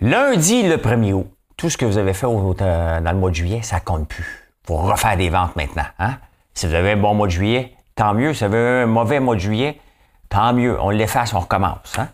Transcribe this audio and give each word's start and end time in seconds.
Lundi, 0.00 0.62
le 0.62 0.76
1er 0.76 1.12
août, 1.14 1.30
tout 1.56 1.70
ce 1.70 1.76
que 1.78 1.86
vous 1.86 1.96
avez 1.98 2.12
fait 2.12 2.26
au- 2.26 2.54
dans 2.54 3.00
le 3.04 3.14
mois 3.18 3.30
de 3.30 3.34
juillet, 3.34 3.62
ça 3.62 3.80
compte 3.80 4.08
plus. 4.08 4.50
Faut 4.66 4.76
refaire 4.76 5.16
des 5.16 5.30
ventes 5.30 5.56
maintenant. 5.56 5.86
Hein? 5.98 6.18
Si 6.54 6.66
vous 6.66 6.74
avez 6.74 6.92
un 6.92 6.96
bon 6.96 7.14
mois 7.14 7.26
de 7.26 7.32
juillet, 7.32 7.72
tant 7.94 8.12
mieux. 8.14 8.34
Si 8.34 8.40
vous 8.46 8.54
avez 8.54 8.82
un 8.82 8.86
mauvais 8.86 9.20
mois 9.20 9.34
de 9.36 9.40
juillet, 9.40 9.80
tant 10.28 10.52
mieux. 10.52 10.78
On 10.80 10.90
l'efface, 10.90 11.32
on 11.34 11.40
recommence. 11.40 11.98
Hein? 11.98 12.08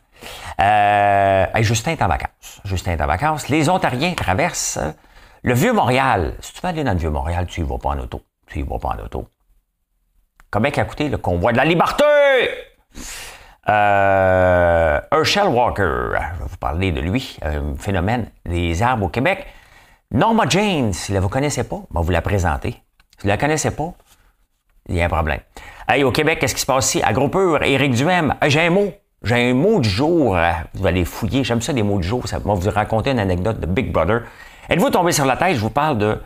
Euh, 0.61 1.47
Justin 1.63 1.93
est 1.93 2.03
en 2.03 2.09
vacances. 2.09 2.61
Justin 2.65 2.93
est 2.93 3.01
en 3.01 3.07
vacances. 3.07 3.49
Les 3.49 3.69
Ontariens 3.69 4.15
traversent 4.15 4.77
euh, 4.81 4.93
le 5.43 5.55
Vieux-Montréal. 5.55 6.35
Si 6.41 6.53
tu 6.53 6.61
veux 6.63 6.69
aller 6.69 6.85
dans 6.85 6.93
le 6.93 6.99
Vieux-Montréal, 6.99 7.47
tu 7.47 7.61
y 7.63 7.65
vas 7.65 7.79
pas 7.79 7.89
en 7.91 7.99
auto. 7.99 8.23
Tu 8.47 8.61
y 8.61 8.63
vas 8.63 8.79
pas 8.79 8.91
en 8.91 8.99
auto. 9.05 9.27
Combien 10.51 10.71
a 10.71 10.85
coûté 10.85 11.09
le 11.09 11.17
convoi 11.19 11.51
de 11.53 11.57
la 11.57 11.65
liberté? 11.65 12.05
Euh, 13.69 15.01
Walker, 15.13 15.83
je 16.15 16.43
vais 16.43 16.49
vous 16.49 16.57
parler 16.59 16.93
de 16.93 17.01
lui, 17.01 17.39
un 17.43 17.77
phénomène 17.79 18.27
des 18.45 18.83
arbres 18.83 19.07
au 19.07 19.09
Québec. 19.09 19.47
Norma 20.11 20.45
Jane, 20.49 20.93
si 20.93 21.13
vous 21.13 21.19
ne 21.19 21.23
la 21.23 21.29
connaissez 21.29 21.65
pas, 21.65 21.81
ben, 21.91 22.01
vous 22.01 22.11
la 22.11 22.23
présentez. 22.23 22.73
Si 22.73 23.23
vous 23.23 23.29
ne 23.29 23.33
la 23.33 23.39
connaissez 23.39 23.71
pas, 23.71 23.93
il 24.89 24.97
y 24.97 25.01
a 25.03 25.05
un 25.07 25.09
problème. 25.09 25.41
Hey, 25.89 26.03
au 26.05 26.11
Québec, 26.13 26.39
qu'est-ce 26.41 26.55
qui 26.55 26.61
se 26.61 26.67
passe 26.67 26.87
ici? 26.87 27.03
Agropur, 27.03 27.63
Éric 27.63 27.95
Duhem, 27.95 28.35
hey, 28.43 28.51
j'ai 28.51 28.67
un 28.67 28.71
mot. 28.71 28.93
J'ai 29.23 29.51
un 29.51 29.55
mot 29.55 29.79
du 29.79 29.89
jour. 29.89 30.37
euh, 30.37 30.51
Vous 30.75 30.87
allez 30.87 31.05
fouiller. 31.05 31.45
J'aime 31.45 31.63
ça, 31.63 31.73
des 31.73 31.85
mots 31.85 31.99
du 32.01 32.09
jour. 32.09 32.27
Ça 32.27 32.41
va 32.41 32.55
vous 32.55 32.71
raconter 32.71 33.11
une 33.13 33.21
anecdote 33.21 33.61
de 33.61 33.67
Big 33.67 33.93
Brother. 33.93 34.23
Êtes-vous 34.69 34.91
tombé 34.91 35.13
sur 35.13 35.25
la 35.25 35.37
tête? 35.37 35.55
Je 35.55 35.61
vous 35.61 35.71
parle 35.71 35.99
de 35.99 36.21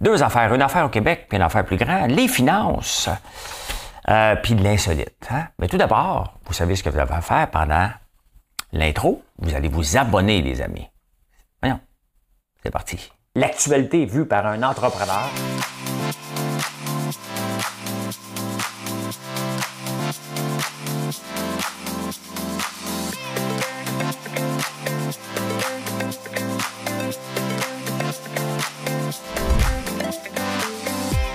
deux 0.00 0.20
affaires. 0.22 0.52
Une 0.52 0.62
affaire 0.62 0.84
au 0.84 0.88
Québec, 0.88 1.26
puis 1.28 1.36
une 1.36 1.42
affaire 1.44 1.64
plus 1.64 1.76
grande. 1.76 2.10
Les 2.10 2.26
finances. 2.26 3.08
Euh, 4.10 4.34
puis 4.36 4.54
de 4.54 4.62
l'insolite. 4.64 5.28
hein? 5.30 5.46
Mais 5.58 5.68
tout 5.68 5.76
d'abord, 5.76 6.38
vous 6.44 6.52
savez 6.52 6.74
ce 6.74 6.82
que 6.82 6.90
vous 6.90 6.98
avez 6.98 7.12
à 7.12 7.20
faire 7.20 7.48
pendant 7.50 7.88
l'intro. 8.72 9.22
Vous 9.38 9.54
allez 9.54 9.68
vous 9.68 9.96
abonner, 9.96 10.42
les 10.42 10.60
amis. 10.60 10.88
Voyons. 11.62 11.78
C'est 12.62 12.70
parti. 12.70 13.12
L'actualité 13.36 14.06
vue 14.06 14.26
par 14.26 14.46
un 14.46 14.62
entrepreneur. 14.64 15.28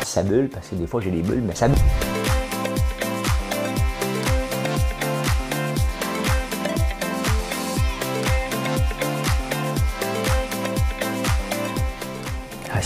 Ça 0.05 0.23
bulle, 0.23 0.50
parce 0.50 0.67
que 0.69 0.75
des 0.75 0.88
fois 0.88 1.02
j'ai 1.02 1.11
des 1.11 1.22
bulles, 1.22 1.44
mais 1.45 1.55
ça 1.55 1.67
bulle. 1.67 1.78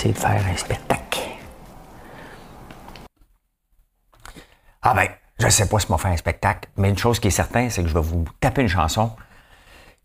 De 0.08 0.17
faire 0.17 0.45
un 0.47 0.55
spectacle. 0.55 1.19
Ah 4.81 4.94
ben, 4.94 5.09
je 5.39 5.50
sais 5.50 5.67
pas 5.67 5.80
si 5.80 5.92
m'a 5.92 5.97
fait 5.97 6.08
un 6.08 6.17
spectacle, 6.17 6.69
mais 6.78 6.89
une 6.89 6.97
chose 6.97 7.19
qui 7.19 7.28
est 7.28 7.31
certaine, 7.31 7.69
c'est 7.69 7.83
que 7.83 7.89
je 7.89 7.94
vais 7.94 8.02
vous 8.02 8.23
taper 8.39 8.61
une 8.61 8.70
chanson 8.70 9.11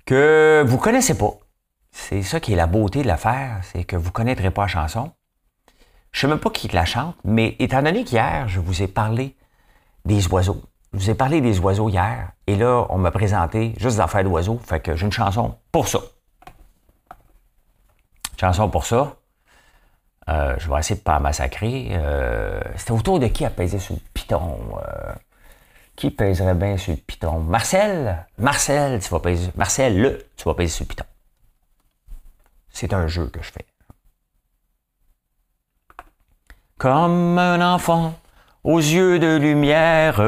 que 0.05 0.65
vous 0.67 0.79
connaissez 0.79 1.17
pas. 1.17 1.31
C'est 1.93 2.23
ça 2.23 2.41
qui 2.41 2.53
est 2.53 2.57
la 2.57 2.67
beauté 2.67 3.03
de 3.03 3.07
l'affaire, 3.07 3.61
c'est 3.63 3.85
que 3.85 3.95
vous 3.95 4.11
connaîtrez 4.11 4.51
pas 4.51 4.63
la 4.63 4.69
chanson. 4.69 5.13
Je 6.11 6.21
sais 6.21 6.27
même 6.27 6.41
pas 6.41 6.51
qui 6.51 6.69
la 6.69 6.85
chante, 6.85 7.17
mais 7.25 7.57
étant 7.61 7.83
donné 7.83 8.05
qu'hier, 8.05 8.49
je 8.49 8.59
vous 8.59 8.83
ai 8.83 8.89
parlé 8.89 9.37
des 10.05 10.27
oiseaux. 10.29 10.63
Je 10.93 10.99
vous 10.99 11.11
ai 11.11 11.15
parlé 11.15 11.41
des 11.41 11.61
oiseaux 11.61 11.89
hier, 11.89 12.33
et 12.47 12.57
là, 12.57 12.87
on 12.89 12.99
m'a 12.99 13.13
présenté 13.13 13.75
juste 13.79 13.97
des 13.97 14.01
affaires 14.01 14.25
d'oiseaux, 14.25 14.59
fait 14.59 14.81
que 14.81 14.97
j'ai 14.97 15.07
une 15.07 15.13
chanson 15.13 15.57
pour 15.71 15.87
ça. 15.87 16.01
Chanson 18.41 18.69
pour 18.69 18.85
ça. 18.85 19.17
Euh, 20.29 20.55
je 20.59 20.71
vais 20.71 20.79
essayer 20.79 20.97
de 20.97 21.01
ne 21.01 21.05
pas 21.05 21.21
massacrer. 21.21 21.89
Euh, 21.93 22.61
C'était 22.77 22.93
autour 22.93 23.19
de 23.21 23.27
qui 23.27 23.45
a 23.45 23.51
pesé 23.51 23.79
sur 23.79 23.95
le 23.95 24.01
piton? 24.15 24.59
Euh, 24.79 25.13
qui 25.97 26.11
pèserait 26.11 26.55
bien 26.55 26.77
sur 26.77 26.93
le 26.93 26.99
piton? 26.99 27.41
Marcel? 27.41 28.27
Marcel, 28.39 29.01
tu 29.01 29.11
vas 29.11 29.21
peser. 29.21 29.51
Marcel, 29.55 30.01
le, 30.01 30.27
tu 30.37 30.45
vas 30.45 30.55
peser 30.55 30.69
sur 30.69 30.85
le 30.85 30.89
piton. 30.89 31.05
C'est 32.71 32.93
un 32.93 33.07
jeu 33.07 33.29
que 33.29 33.43
je 33.43 33.53
fais. 33.53 33.67
Comme 36.79 37.39
un 37.39 37.75
enfant 37.75 38.15
aux 38.65 38.79
yeux 38.79 39.19
de 39.19 39.37
lumière 39.37 40.21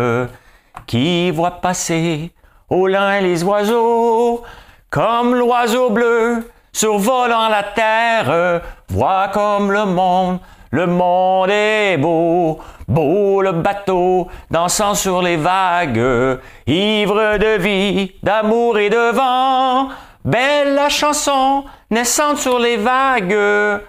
qui 0.87 1.31
voit 1.31 1.61
passer 1.61 2.33
au 2.69 2.87
loin 2.87 3.21
les 3.21 3.43
oiseaux, 3.43 4.45
comme 4.91 5.35
l'oiseau 5.35 5.91
bleu 5.91 6.49
survolant 6.77 7.49
la 7.49 7.63
terre, 7.63 8.61
vois 8.91 9.29
comme 9.29 9.73
le 9.73 9.87
monde, 9.87 10.41
le 10.71 10.87
monde 10.87 11.49
est 11.49 11.97
beau, 11.97 12.61
beau 12.87 13.41
le 13.41 13.53
bateau 13.53 14.29
dansant 14.51 14.95
sur 14.95 15.23
les 15.23 15.39
vagues, 15.39 16.39
ivre 16.67 17.39
de 17.39 17.57
vie, 17.57 18.13
d'amour 18.23 18.79
et 18.79 18.91
de 18.91 19.11
vent, 19.13 19.89
belle 20.23 20.75
la 20.75 20.91
chanson 20.91 21.65
naissante 21.91 22.37
sur 22.37 22.59
les 22.59 22.77
vagues, 22.77 23.81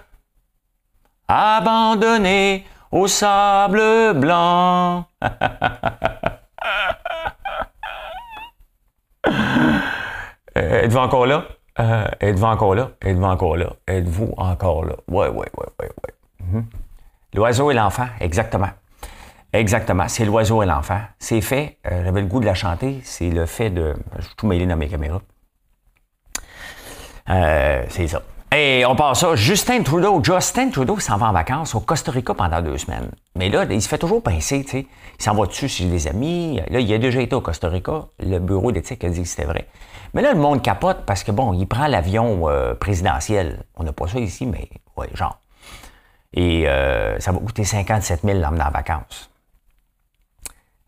abandonnée 1.28 2.64
au 2.90 3.06
sable 3.06 4.14
blanc. 4.14 5.04
Euh, 10.56 10.82
Êtes-vous 10.82 10.98
encore 10.98 11.26
là? 11.26 11.44
Euh, 11.80 12.08
êtes-vous 12.20 12.44
encore 12.44 12.74
là? 12.74 12.90
Êtes-vous 13.02 13.24
encore 13.24 13.56
là? 13.56 13.72
Êtes-vous 13.86 14.34
encore 14.36 14.84
là? 14.84 14.94
Ouais, 15.08 15.28
ouais, 15.28 15.46
ouais, 15.56 15.66
ouais, 15.80 15.90
ouais. 16.04 16.14
Mhm. 16.40 16.66
L'oiseau 17.34 17.70
et 17.70 17.74
l'enfant, 17.74 18.08
exactement. 18.20 18.70
Exactement, 19.52 20.08
c'est 20.08 20.24
l'oiseau 20.24 20.62
et 20.62 20.66
l'enfant. 20.66 21.00
C'est 21.18 21.40
fait, 21.40 21.78
euh, 21.86 22.04
j'avais 22.04 22.20
le 22.20 22.26
goût 22.26 22.40
de 22.40 22.46
la 22.46 22.54
chanter, 22.54 23.00
c'est 23.02 23.30
le 23.30 23.46
fait 23.46 23.70
de... 23.70 23.94
Je 24.16 24.22
suis 24.22 24.34
tout 24.36 24.46
mêlé 24.46 24.66
dans 24.66 24.76
mes 24.76 24.88
caméras. 24.88 25.22
Euh, 27.30 27.84
c'est 27.88 28.08
ça. 28.08 28.22
Et 28.54 28.84
on 28.86 28.96
passe 28.96 29.20
ça. 29.20 29.34
Justin 29.36 29.82
Trudeau. 29.82 30.22
Justin 30.24 30.70
Trudeau 30.70 30.98
s'en 30.98 31.18
va 31.18 31.28
en 31.28 31.32
vacances 31.32 31.74
au 31.74 31.80
Costa 31.80 32.10
Rica 32.10 32.32
pendant 32.32 32.62
deux 32.62 32.78
semaines. 32.78 33.10
Mais 33.36 33.50
là, 33.50 33.64
il 33.68 33.82
se 33.82 33.88
fait 33.88 33.98
toujours 33.98 34.22
pincer, 34.22 34.64
tu 34.64 34.70
sais. 34.70 34.86
Il 35.18 35.22
s'en 35.22 35.34
va 35.34 35.46
dessus 35.46 35.68
chez 35.68 35.84
des 35.84 36.08
amis? 36.08 36.60
Là, 36.70 36.80
il 36.80 36.92
a 36.92 36.98
déjà 36.98 37.20
été 37.20 37.34
au 37.34 37.42
Costa 37.42 37.68
Rica. 37.68 38.06
Le 38.20 38.38
bureau 38.38 38.72
d'éthique 38.72 39.04
a 39.04 39.10
dit 39.10 39.22
que 39.22 39.28
c'était 39.28 39.44
vrai. 39.44 39.68
Mais 40.14 40.22
là, 40.22 40.32
le 40.32 40.40
monde 40.40 40.62
capote 40.62 41.04
parce 41.04 41.24
que, 41.24 41.30
bon, 41.30 41.52
il 41.52 41.66
prend 41.66 41.88
l'avion 41.88 42.48
euh, 42.48 42.74
présidentiel. 42.74 43.64
On 43.76 43.84
n'a 43.84 43.92
pas 43.92 44.08
ça 44.08 44.18
ici, 44.18 44.46
mais, 44.46 44.70
ouais, 44.96 45.10
genre. 45.12 45.38
Et 46.32 46.66
euh, 46.68 47.18
ça 47.20 47.32
va 47.32 47.38
coûter 47.40 47.64
57 47.64 48.20
000 48.24 48.38
l'emmener 48.38 48.64
en 48.64 48.70
vacances. 48.70 49.30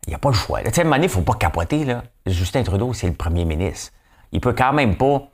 Il 0.07 0.09
n'y 0.09 0.15
a 0.15 0.19
pas 0.19 0.29
le 0.29 0.35
choix. 0.35 0.63
Tu 0.63 0.71
sais, 0.73 0.81
à 0.81 0.97
il 0.97 1.01
ne 1.01 1.07
faut 1.07 1.21
pas 1.21 1.35
capoter, 1.35 1.85
là. 1.85 2.03
Justin 2.25 2.63
Trudeau, 2.63 2.93
c'est 2.93 3.07
le 3.07 3.13
premier 3.13 3.45
ministre. 3.45 3.91
Il 4.31 4.41
peut 4.41 4.53
quand 4.53 4.73
même 4.73 4.95
pas 4.95 5.30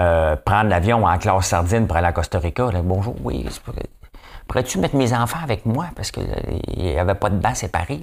euh, 0.00 0.34
prendre 0.36 0.70
l'avion 0.70 1.04
en 1.04 1.18
classe 1.18 1.46
sardine 1.46 1.86
pour 1.86 1.96
aller 1.96 2.06
à 2.06 2.12
Costa 2.12 2.38
Rica. 2.38 2.70
Bonjour, 2.82 3.14
oui. 3.22 3.46
Pourrais-tu 4.48 4.78
mettre 4.78 4.96
mes 4.96 5.12
enfants 5.12 5.40
avec 5.42 5.66
moi? 5.66 5.86
Parce 5.94 6.10
qu'il 6.10 6.26
n'y 6.76 6.98
avait 6.98 7.14
pas 7.14 7.28
de 7.28 7.36
banc 7.36 7.54
séparé. 7.54 8.00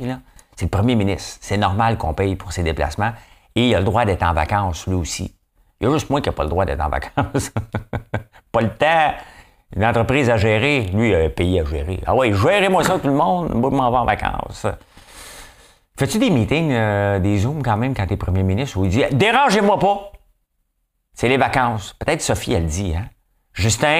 C'est 0.55 0.65
le 0.65 0.69
premier 0.69 0.95
ministre. 0.95 1.39
C'est 1.41 1.57
normal 1.57 1.97
qu'on 1.97 2.13
paye 2.13 2.35
pour 2.35 2.51
ses 2.51 2.61
déplacements. 2.61 3.11
Et 3.55 3.69
il 3.69 3.75
a 3.75 3.79
le 3.79 3.85
droit 3.85 4.05
d'être 4.05 4.21
en 4.21 4.33
vacances, 4.33 4.85
lui 4.85 4.93
aussi. 4.93 5.33
Il 5.81 5.87
y 5.87 5.89
a 5.89 5.93
juste 5.93 6.09
moi 6.11 6.21
qui 6.21 6.29
n'ai 6.29 6.35
pas 6.35 6.43
le 6.43 6.49
droit 6.49 6.65
d'être 6.65 6.85
en 6.85 6.89
vacances. 6.89 7.51
pas 8.51 8.61
le 8.61 8.69
temps. 8.69 9.13
Une 9.75 9.83
entreprise 9.83 10.29
à 10.29 10.37
gérer, 10.37 10.81
lui, 10.93 11.09
il 11.09 11.15
a 11.15 11.19
un 11.25 11.29
pays 11.29 11.59
à 11.59 11.65
gérer. 11.65 11.99
Ah 12.05 12.15
ouais, 12.15 12.31
gérez-moi 12.31 12.83
ça, 12.83 12.99
tout 12.99 13.07
le 13.07 13.13
monde. 13.13 13.53
Moi, 13.53 13.69
je 13.71 13.75
m'en 13.75 13.91
vais 13.91 13.97
en 13.97 14.05
vacances. 14.05 14.67
Fais-tu 15.97 16.19
des 16.19 16.29
meetings, 16.29 16.71
euh, 16.71 17.19
des 17.19 17.39
Zooms 17.39 17.63
quand 17.63 17.75
même, 17.75 17.95
quand 17.95 18.05
tu 18.05 18.13
es 18.13 18.17
premier 18.17 18.43
ministre, 18.43 18.77
où 18.77 18.85
il 18.85 18.91
dit 18.91 19.03
Dérangez-moi 19.11 19.79
pas! 19.79 20.11
C'est 21.19 21.29
les 21.29 21.37
vacances. 21.37 21.95
Peut-être 21.97 22.21
Sophie, 22.21 22.53
elle 22.53 22.67
dit, 22.67 22.93
hein? 22.95 23.09
Justin, 23.51 23.97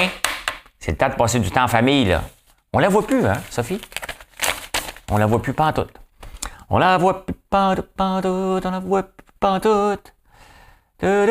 c'est 0.78 0.92
le 0.92 0.98
temps 0.98 1.10
de 1.10 1.16
passer 1.16 1.40
du 1.40 1.50
temps 1.50 1.64
en 1.64 1.68
famille, 1.68 2.06
là. 2.06 2.22
On 2.74 2.78
la 2.78 2.90
voit 2.90 3.08
plus, 3.08 3.26
hein, 3.26 3.42
Sophie? 3.50 3.82
On 5.10 5.18
la 5.18 5.26
voit 5.26 5.42
plus 5.42 5.54
pantoute. 5.54 6.00
On 6.70 6.78
la 6.78 6.96
voit 7.00 7.26
plus 7.26 7.34
pantoute, 7.50 7.90
pantoute, 7.98 8.68
on 8.68 8.70
la 8.70 8.80
voit 8.80 9.02
plus 9.02 9.26
pantoute. 9.40 10.14
Bon, 11.02 11.26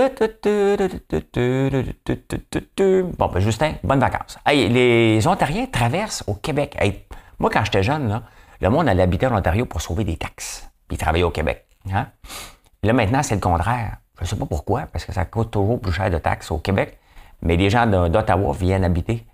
ben 3.28 3.38
Justin, 3.38 3.74
bonnes 3.84 4.00
vacances. 4.00 4.40
Hey, 4.44 4.68
les 4.68 5.24
Ontariens 5.28 5.66
traversent 5.66 6.24
au 6.26 6.34
Québec. 6.34 6.74
Hey, 6.80 7.06
moi, 7.38 7.48
quand 7.48 7.64
j'étais 7.64 7.84
jeune, 7.84 8.08
là, 8.08 8.24
le 8.60 8.70
monde 8.70 8.88
allait 8.88 9.04
habiter 9.04 9.28
en 9.28 9.36
Ontario 9.36 9.66
pour 9.66 9.80
sauver 9.80 10.02
des 10.02 10.16
taxes. 10.16 10.68
Puis 10.88 10.98
travailler 10.98 11.22
au 11.22 11.30
Québec. 11.30 11.68
Hein? 11.92 12.08
Là, 12.82 12.92
maintenant, 12.92 13.22
c'est 13.22 13.36
le 13.36 13.40
contraire. 13.40 13.98
Je 14.18 14.24
ne 14.24 14.28
sais 14.28 14.36
pas 14.36 14.46
pourquoi, 14.46 14.86
parce 14.86 15.04
que 15.04 15.12
ça 15.12 15.24
coûte 15.24 15.50
toujours 15.50 15.80
plus 15.80 15.92
cher 15.92 16.10
de 16.10 16.18
taxes 16.18 16.50
au 16.50 16.58
Québec. 16.58 16.98
Mais 17.42 17.56
les 17.56 17.68
gens 17.68 17.86
d'Ottawa 17.86 18.54
viennent 18.54 18.84
habiter 18.84 19.26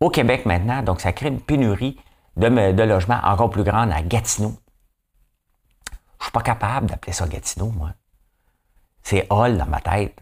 au 0.00 0.10
Québec 0.10 0.46
maintenant. 0.46 0.82
Donc, 0.82 1.00
ça 1.00 1.12
crée 1.12 1.28
une 1.28 1.40
pénurie 1.40 1.98
de, 2.36 2.82
logements 2.82 3.20
encore 3.24 3.50
plus 3.50 3.64
grande 3.64 3.90
à 3.92 4.00
Gatineau. 4.02 4.54
Je 6.20 6.24
suis 6.24 6.32
pas 6.32 6.42
capable 6.42 6.86
d'appeler 6.86 7.12
ça 7.12 7.26
Gatineau, 7.26 7.70
moi. 7.70 7.90
C'est 9.02 9.26
Hall 9.30 9.56
dans 9.56 9.66
ma 9.66 9.80
tête. 9.80 10.18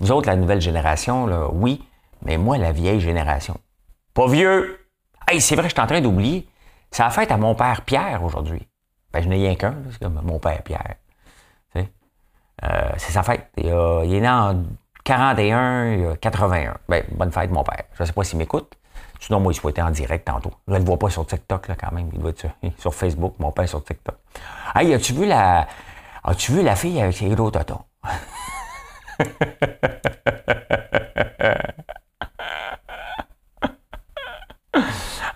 Vous 0.00 0.10
autres, 0.10 0.26
la 0.26 0.36
nouvelle 0.36 0.60
génération, 0.60 1.26
là, 1.26 1.48
oui, 1.52 1.82
mais 2.22 2.36
moi, 2.36 2.58
la 2.58 2.72
vieille 2.72 3.00
génération. 3.00 3.56
Pas 4.12 4.26
vieux! 4.26 4.80
Hey, 5.28 5.40
c'est 5.40 5.54
vrai, 5.54 5.68
je 5.68 5.74
suis 5.74 5.80
en 5.80 5.86
train 5.86 6.00
d'oublier. 6.00 6.48
C'est 6.90 7.02
la 7.02 7.10
fête 7.10 7.30
à 7.30 7.36
mon 7.36 7.54
père 7.54 7.82
Pierre 7.82 8.22
aujourd'hui. 8.24 8.66
Ben, 9.12 9.22
je 9.22 9.28
n'ai 9.28 9.36
rien 9.36 9.54
qu'un, 9.54 9.76
c'est 9.90 10.00
comme 10.00 10.20
mon 10.24 10.38
père 10.38 10.62
Pierre. 10.62 10.96
Euh, 12.62 12.92
c'est 12.98 13.12
sa 13.12 13.22
fête. 13.22 13.48
Il, 13.56 13.66
il, 13.66 14.14
est 14.14 14.20
né 14.20 14.28
en 14.28 14.62
41, 15.04 16.16
81. 16.20 16.76
Ben, 16.88 17.02
bonne 17.12 17.32
fête, 17.32 17.50
mon 17.50 17.64
père. 17.64 17.84
Je 17.94 18.02
ne 18.02 18.06
sais 18.06 18.12
pas 18.12 18.24
s'il 18.24 18.38
m'écoute. 18.38 18.74
Sinon, 19.20 19.40
moi, 19.40 19.52
il 19.52 19.56
souhaitait 19.56 19.82
en 19.82 19.90
direct 19.90 20.26
tantôt. 20.26 20.52
Je 20.68 20.74
ne 20.74 20.78
le 20.78 20.84
vois 20.84 20.98
pas 20.98 21.10
sur 21.10 21.26
TikTok, 21.26 21.68
là, 21.68 21.74
quand 21.80 21.92
même. 21.92 22.10
Il 22.12 22.20
doit 22.20 22.30
être 22.30 22.46
sur, 22.78 22.94
Facebook, 22.94 23.34
mon 23.38 23.52
père 23.52 23.68
sur 23.68 23.82
TikTok. 23.82 24.16
Hey, 24.74 24.92
as-tu 24.94 25.14
vu 25.14 25.26
la. 25.26 25.66
As-tu 26.24 26.52
vu 26.52 26.62
la 26.62 26.76
fille 26.76 27.00
avec 27.00 27.16
ses 27.16 27.28
gros 27.28 27.50
totons? 27.50 27.80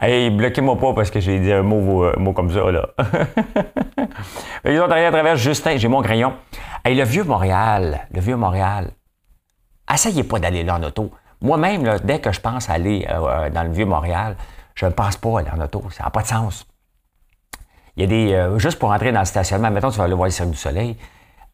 hey, 0.00 0.31
bloquez-moi 0.31 0.79
pas 0.79 0.94
parce 0.94 1.11
que 1.11 1.21
j'ai 1.21 1.38
dit 1.38 1.53
un 1.53 1.62
mot, 1.62 2.05
un 2.05 2.19
mot 2.19 2.32
comme 2.32 2.50
ça, 2.50 2.71
là. 2.71 2.88
Ils 4.64 4.80
ont 4.80 4.90
à 4.90 5.10
travers 5.10 5.36
Justin, 5.36 5.76
j'ai 5.76 5.88
mon 5.88 6.02
crayon. 6.02 6.34
Hey, 6.84 6.94
le 6.94 7.04
vieux 7.04 7.25
Montréal, 7.25 8.06
le 8.12 8.20
vieux 8.20 8.36
Montréal, 8.36 8.90
essayez 9.92 10.25
pas 10.25 10.38
d'aller 10.38 10.64
là 10.64 10.76
en 10.76 10.82
auto. 10.82 11.10
Moi-même, 11.40 11.98
dès 12.04 12.20
que 12.20 12.32
je 12.32 12.40
pense 12.40 12.69
aller 12.69 13.06
euh, 13.10 13.48
dans 13.50 13.62
le 13.62 13.70
vieux 13.70 13.86
Montréal, 13.86 14.36
je 14.75 14.86
ne 14.86 14.90
pense 14.90 15.16
pas 15.16 15.40
aller 15.40 15.50
en 15.50 15.60
auto. 15.60 15.84
Ça 15.90 16.04
n'a 16.04 16.10
pas 16.10 16.22
de 16.22 16.26
sens. 16.26 16.66
Il 17.96 18.02
y 18.02 18.04
a 18.04 18.06
des. 18.06 18.32
Euh, 18.32 18.58
juste 18.58 18.78
pour 18.78 18.90
entrer 18.90 19.12
dans 19.12 19.20
le 19.20 19.26
stationnement, 19.26 19.70
mettons, 19.70 19.90
tu 19.90 19.98
vas 19.98 20.04
aller 20.04 20.14
voir 20.14 20.28
le 20.28 20.46
du 20.46 20.56
Soleil, 20.56 20.96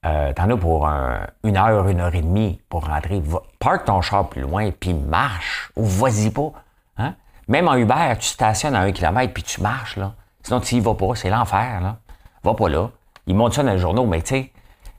euh, 0.04 0.32
t'en 0.32 0.50
as 0.50 0.56
pour 0.56 0.86
une 0.86 1.56
heure, 1.56 1.88
une 1.88 2.00
heure 2.00 2.14
et 2.14 2.22
demie 2.22 2.60
pour 2.68 2.86
rentrer. 2.86 3.20
Va, 3.20 3.42
parque 3.58 3.84
ton 3.86 4.00
char 4.02 4.28
plus 4.28 4.42
loin, 4.42 4.70
puis 4.70 4.94
marche, 4.94 5.70
ou 5.76 5.84
vas-y 5.84 6.30
pas. 6.30 6.52
Hein? 6.98 7.14
Même 7.48 7.68
en 7.68 7.74
Uber, 7.74 8.14
tu 8.18 8.28
stationnes 8.28 8.74
à 8.74 8.80
un 8.80 8.92
kilomètre, 8.92 9.32
puis 9.32 9.42
tu 9.42 9.60
marches, 9.60 9.96
là. 9.96 10.14
Sinon, 10.42 10.60
tu 10.60 10.74
n'y 10.74 10.80
vas 10.80 10.94
pas, 10.94 11.14
c'est 11.14 11.30
l'enfer, 11.30 11.80
là. 11.80 11.96
Va 12.44 12.54
pas 12.54 12.68
là. 12.68 12.90
Ils 13.26 13.34
montrent 13.34 13.54
ça 13.54 13.62
dans 13.62 13.72
le 13.72 13.78
journaux, 13.78 14.06
mais 14.06 14.22
tu 14.22 14.34
sais, 14.34 14.52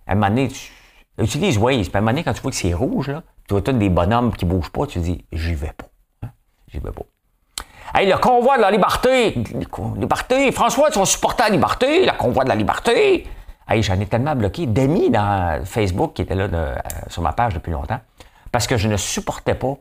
à 0.07 0.13
un 0.13 0.15
moment 0.15 0.29
donné, 0.29 0.47
tu 0.47 0.71
utilises 1.19 1.57
Waze, 1.57 1.89
puis 1.89 1.95
à 1.95 1.97
un 1.99 2.01
moment 2.01 2.11
donné, 2.11 2.23
quand 2.23 2.33
tu 2.33 2.41
vois 2.41 2.51
que 2.51 2.57
c'est 2.57 2.73
rouge, 2.73 3.09
là, 3.09 3.23
tu 3.47 3.53
vois 3.53 3.61
tous 3.61 3.73
des 3.73 3.89
bonhommes 3.89 4.33
qui 4.35 4.45
bougent 4.45 4.71
pas, 4.71 4.87
tu 4.87 4.99
te 4.99 5.03
dis, 5.03 5.23
j'y 5.31 5.53
vais 5.53 5.73
pas. 5.77 5.85
Hein? 6.23 6.29
J'y 6.67 6.79
vais 6.79 6.91
pas. 6.91 7.03
Hey, 7.93 8.09
le 8.09 8.17
convoi 8.17 8.57
de 8.57 8.61
la 8.61 8.71
liberté, 8.71 9.35
liberté, 9.97 10.51
François, 10.51 10.89
tu 10.89 10.99
vas 10.99 11.05
supporter 11.05 11.43
la 11.43 11.49
liberté, 11.49 12.05
le 12.05 12.17
convoi 12.17 12.43
de 12.43 12.49
la 12.49 12.55
liberté. 12.55 13.27
Hey, 13.69 13.83
j'en 13.83 13.99
ai 13.99 14.05
tellement 14.05 14.35
bloqué 14.35 14.65
d'amis 14.65 15.09
dans 15.09 15.63
Facebook 15.65 16.13
qui 16.13 16.23
étaient 16.23 16.35
là 16.35 16.45
euh, 16.51 16.75
sur 17.07 17.21
ma 17.21 17.31
page 17.31 17.53
depuis 17.53 17.71
longtemps 17.71 17.99
parce 18.51 18.67
que 18.67 18.77
je 18.77 18.87
ne 18.87 18.97
supportais 18.97 19.55
pas 19.55 19.75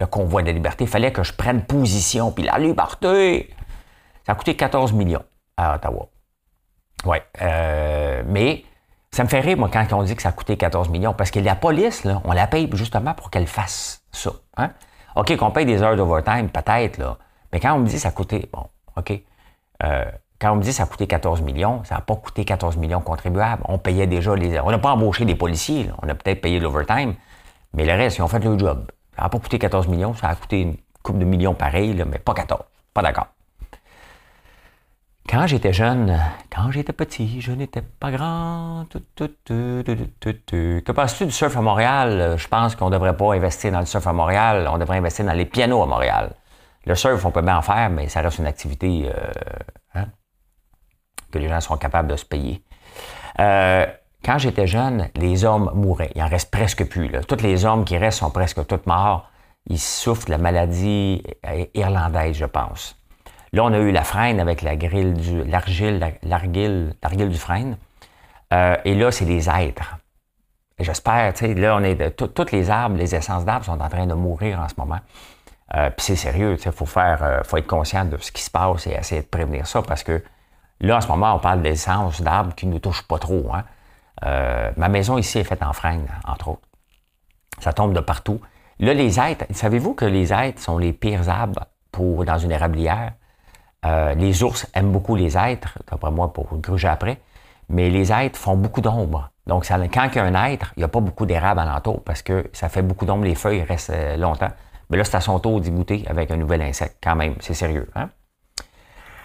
le 0.00 0.06
convoi 0.06 0.42
de 0.42 0.46
la 0.46 0.52
liberté. 0.52 0.84
Il 0.84 0.90
fallait 0.90 1.12
que 1.12 1.22
je 1.22 1.32
prenne 1.32 1.62
position. 1.62 2.32
Puis 2.32 2.44
la 2.44 2.58
liberté, 2.58 3.50
ça 4.26 4.32
a 4.32 4.34
coûté 4.34 4.56
14 4.56 4.92
millions 4.92 5.24
à 5.56 5.74
Ottawa. 5.74 6.08
Oui. 7.04 7.18
Euh, 7.42 8.22
mais 8.26 8.64
ça 9.10 9.22
me 9.24 9.28
fait 9.28 9.40
rire, 9.40 9.56
moi, 9.56 9.68
quand 9.72 9.86
on 9.92 10.02
dit 10.02 10.16
que 10.16 10.22
ça 10.22 10.30
a 10.30 10.32
coûté 10.32 10.56
14 10.56 10.88
millions, 10.88 11.14
parce 11.14 11.30
que 11.30 11.38
la 11.38 11.54
police, 11.54 12.04
là, 12.04 12.20
on 12.24 12.32
la 12.32 12.46
paye 12.46 12.68
justement 12.72 13.14
pour 13.14 13.30
qu'elle 13.30 13.46
fasse 13.46 14.02
ça. 14.10 14.30
Hein? 14.56 14.70
OK, 15.16 15.36
qu'on 15.36 15.50
paye 15.50 15.66
des 15.66 15.82
heures 15.82 15.96
d'overtime, 15.96 16.48
peut-être, 16.48 16.98
là. 16.98 17.16
Mais 17.52 17.60
quand 17.60 17.74
on 17.74 17.78
me 17.78 17.86
dit 17.86 17.94
que 17.94 18.00
ça 18.00 18.08
a 18.08 18.12
coûté, 18.12 18.48
bon, 18.52 18.66
OK. 18.96 19.12
Euh, 19.82 20.04
quand 20.40 20.52
on 20.52 20.56
me 20.56 20.62
dit 20.62 20.70
que 20.70 20.74
ça 20.74 20.82
a 20.82 20.86
coûté 20.86 21.06
14 21.06 21.42
millions, 21.42 21.84
ça 21.84 21.94
n'a 21.94 22.00
pas 22.00 22.16
coûté 22.16 22.44
14 22.44 22.76
millions 22.76 23.00
contribuables. 23.00 23.62
On 23.66 23.78
payait 23.78 24.06
déjà 24.08 24.34
les. 24.34 24.58
On 24.60 24.70
n'a 24.70 24.78
pas 24.78 24.90
embauché 24.90 25.24
des 25.24 25.36
policiers, 25.36 25.88
on 26.02 26.08
a 26.08 26.14
peut-être 26.14 26.40
payé 26.40 26.58
l'overtime, 26.58 27.14
mais 27.72 27.84
le 27.84 27.92
reste, 27.92 28.18
ils 28.18 28.22
ont 28.22 28.28
fait 28.28 28.40
le 28.40 28.58
job. 28.58 28.90
Ça 29.16 29.22
n'a 29.22 29.28
pas 29.28 29.38
coûté 29.38 29.58
14 29.58 29.86
millions, 29.86 30.14
ça 30.14 30.28
a 30.28 30.34
coûté 30.34 30.62
une 30.62 30.76
coupe 31.02 31.18
de 31.18 31.24
millions 31.24 31.54
pareil, 31.54 31.94
mais 32.06 32.18
pas 32.18 32.34
14. 32.34 32.62
Pas 32.92 33.02
d'accord. 33.02 33.28
Quand 35.28 35.46
j'étais 35.46 35.72
jeune, 35.72 36.20
quand 36.54 36.70
j'étais 36.70 36.92
petit, 36.92 37.40
je 37.40 37.52
n'étais 37.52 37.80
pas 37.80 38.10
grand. 38.10 38.84
Que 39.16 40.92
penses-tu 40.92 41.24
du 41.26 41.32
surf 41.32 41.56
à 41.56 41.62
Montréal? 41.62 42.34
Je 42.36 42.46
pense 42.46 42.76
qu'on 42.76 42.86
ne 42.86 42.92
devrait 42.92 43.16
pas 43.16 43.34
investir 43.34 43.72
dans 43.72 43.80
le 43.80 43.86
surf 43.86 44.06
à 44.06 44.12
Montréal, 44.12 44.68
on 44.70 44.78
devrait 44.78 44.98
investir 44.98 45.24
dans 45.24 45.32
les 45.32 45.46
pianos 45.46 45.82
à 45.82 45.86
Montréal. 45.86 46.34
Le 46.84 46.94
surf, 46.94 47.24
on 47.24 47.30
peut 47.30 47.40
bien 47.40 47.56
en 47.56 47.62
faire, 47.62 47.88
mais 47.88 48.08
ça 48.08 48.20
reste 48.20 48.38
une 48.38 48.46
activité 48.46 49.06
euh, 49.06 49.12
hein, 49.94 50.06
que 51.32 51.38
les 51.38 51.48
gens 51.48 51.60
sont 51.60 51.78
capables 51.78 52.08
de 52.08 52.16
se 52.16 52.26
payer. 52.26 52.62
Euh, 53.40 53.86
quand 54.22 54.36
j'étais 54.36 54.66
jeune, 54.66 55.08
les 55.16 55.46
hommes 55.46 55.70
mouraient. 55.74 56.12
Il 56.14 56.22
en 56.22 56.28
reste 56.28 56.50
presque 56.50 56.86
plus. 56.86 57.08
Là. 57.08 57.22
Tous 57.24 57.42
les 57.42 57.64
hommes 57.64 57.84
qui 57.86 57.96
restent 57.96 58.18
sont 58.18 58.30
presque 58.30 58.66
tous 58.66 58.80
morts. 58.86 59.30
Ils 59.66 59.80
souffrent 59.80 60.26
de 60.26 60.32
la 60.32 60.38
maladie 60.38 61.22
irlandaise, 61.74 62.36
je 62.36 62.44
pense. 62.44 62.96
Là, 63.54 63.62
on 63.62 63.72
a 63.72 63.78
eu 63.78 63.92
la 63.92 64.02
freine 64.02 64.40
avec 64.40 64.62
la 64.62 64.74
grille 64.74 65.12
du, 65.12 65.44
l'argile, 65.44 66.00
l'argile, 66.24 66.92
l'argile 67.00 67.28
du 67.28 67.38
freine. 67.38 67.76
Euh, 68.52 68.76
et 68.84 68.96
là, 68.96 69.12
c'est 69.12 69.26
des 69.26 69.48
êtres. 69.48 69.96
j'espère, 70.80 71.32
tu 71.34 71.46
sais, 71.46 71.54
là, 71.54 71.76
on 71.76 71.84
est 71.84 71.94
de, 71.94 72.08
toutes 72.08 72.50
les 72.50 72.68
arbres, 72.68 72.96
les 72.96 73.14
essences 73.14 73.44
d'arbres 73.44 73.64
sont 73.64 73.80
en 73.80 73.88
train 73.88 74.08
de 74.08 74.14
mourir 74.14 74.58
en 74.58 74.68
ce 74.68 74.74
moment. 74.76 74.98
Euh, 75.76 75.88
puis 75.90 76.04
c'est 76.04 76.16
sérieux, 76.16 76.56
il 76.58 76.72
faut 76.72 76.84
faire, 76.84 77.22
euh, 77.22 77.42
faut 77.44 77.56
être 77.56 77.68
conscient 77.68 78.04
de 78.04 78.16
ce 78.16 78.32
qui 78.32 78.42
se 78.42 78.50
passe 78.50 78.88
et 78.88 78.94
essayer 78.94 79.22
de 79.22 79.26
prévenir 79.28 79.68
ça 79.68 79.82
parce 79.82 80.02
que 80.02 80.20
là, 80.80 80.96
en 80.96 81.00
ce 81.00 81.06
moment, 81.06 81.32
on 81.36 81.38
parle 81.38 81.62
d'essences 81.62 82.22
d'arbres 82.22 82.56
qui 82.56 82.66
ne 82.66 82.72
nous 82.72 82.80
touchent 82.80 83.06
pas 83.06 83.20
trop. 83.20 83.52
Hein. 83.54 83.62
ma 84.76 84.88
maison 84.88 85.16
ici 85.16 85.38
est 85.38 85.44
faite 85.44 85.62
en 85.62 85.72
freine, 85.72 86.08
entre 86.26 86.48
autres. 86.48 86.68
Ça 87.60 87.72
tombe 87.72 87.94
de 87.94 88.00
partout. 88.00 88.40
Là, 88.80 88.94
les 88.94 89.20
êtres, 89.20 89.44
savez-vous 89.52 89.94
que 89.94 90.06
les 90.06 90.32
êtres 90.32 90.60
sont 90.60 90.76
les 90.76 90.92
pires 90.92 91.28
arbres 91.28 91.66
pour, 91.92 92.24
dans 92.24 92.38
une 92.38 92.50
érablière? 92.50 93.12
Euh, 93.84 94.14
les 94.14 94.42
ours 94.42 94.66
aiment 94.74 94.92
beaucoup 94.92 95.14
les 95.14 95.36
êtres, 95.36 95.78
d'après 95.90 96.10
moi, 96.10 96.32
pour 96.32 96.56
gruger 96.58 96.88
après, 96.88 97.20
mais 97.68 97.90
les 97.90 98.12
êtres 98.12 98.38
font 98.38 98.56
beaucoup 98.56 98.80
d'ombre. 98.80 99.30
Donc, 99.46 99.66
quand 99.68 99.76
il 99.76 100.14
y 100.14 100.18
a 100.18 100.24
un 100.24 100.44
être, 100.46 100.72
il 100.76 100.80
n'y 100.80 100.84
a 100.84 100.88
pas 100.88 101.00
beaucoup 101.00 101.26
d'érable 101.26 101.60
alentour 101.60 102.02
parce 102.02 102.22
que 102.22 102.48
ça 102.52 102.68
fait 102.68 102.82
beaucoup 102.82 103.04
d'ombre, 103.04 103.24
les 103.24 103.34
feuilles 103.34 103.62
restent 103.62 103.90
euh, 103.90 104.16
longtemps. 104.16 104.50
Mais 104.88 104.96
là, 104.96 105.04
c'est 105.04 105.16
à 105.16 105.20
son 105.20 105.38
tour 105.38 105.60
d'y 105.60 105.70
goûter 105.70 106.04
avec 106.08 106.30
un 106.30 106.36
nouvel 106.36 106.62
insecte, 106.62 106.96
quand 107.02 107.14
même. 107.14 107.34
C'est 107.40 107.54
sérieux. 107.54 107.90
Hein? 107.94 108.08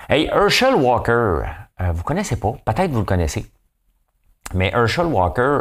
Hey, 0.09 0.25
Herschel 0.25 0.75
Walker, 0.75 1.41
euh, 1.81 1.91
vous 1.93 2.03
connaissez 2.03 2.37
pas, 2.37 2.53
peut-être 2.65 2.91
vous 2.91 2.99
le 2.99 3.05
connaissez, 3.05 3.45
mais 4.53 4.71
Herschel 4.73 5.05
Walker, 5.05 5.59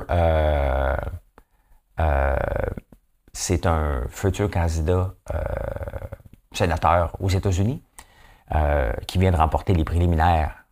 c'est 3.32 3.66
un 3.66 4.02
futur 4.08 4.50
candidat 4.50 5.12
sénateur 6.52 7.14
aux 7.20 7.28
États-Unis. 7.28 7.82
Euh, 8.54 8.92
qui 9.06 9.18
vient 9.18 9.30
de 9.30 9.36
remporter 9.36 9.74
les 9.74 9.84
préliminaires. 9.84 10.64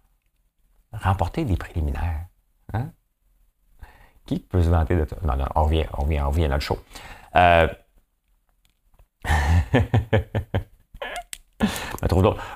Remporter 0.93 1.45
des 1.45 1.57
préliminaires. 1.57 2.27
Hein? 2.73 2.91
Qui 4.25 4.39
peut 4.39 4.63
se 4.63 4.71
vanter 4.71 4.97
de 4.97 5.05
ça? 5.05 5.17
Non, 5.23 5.37
non, 5.37 5.45
on 5.55 5.65
revient, 5.65 5.85
on 5.93 6.05
revient, 6.05 6.21
on 6.23 6.31
revient 6.31 6.47
à 6.47 6.49
notre 6.49 6.63
show. 6.63 6.79
Euh... 7.37 7.69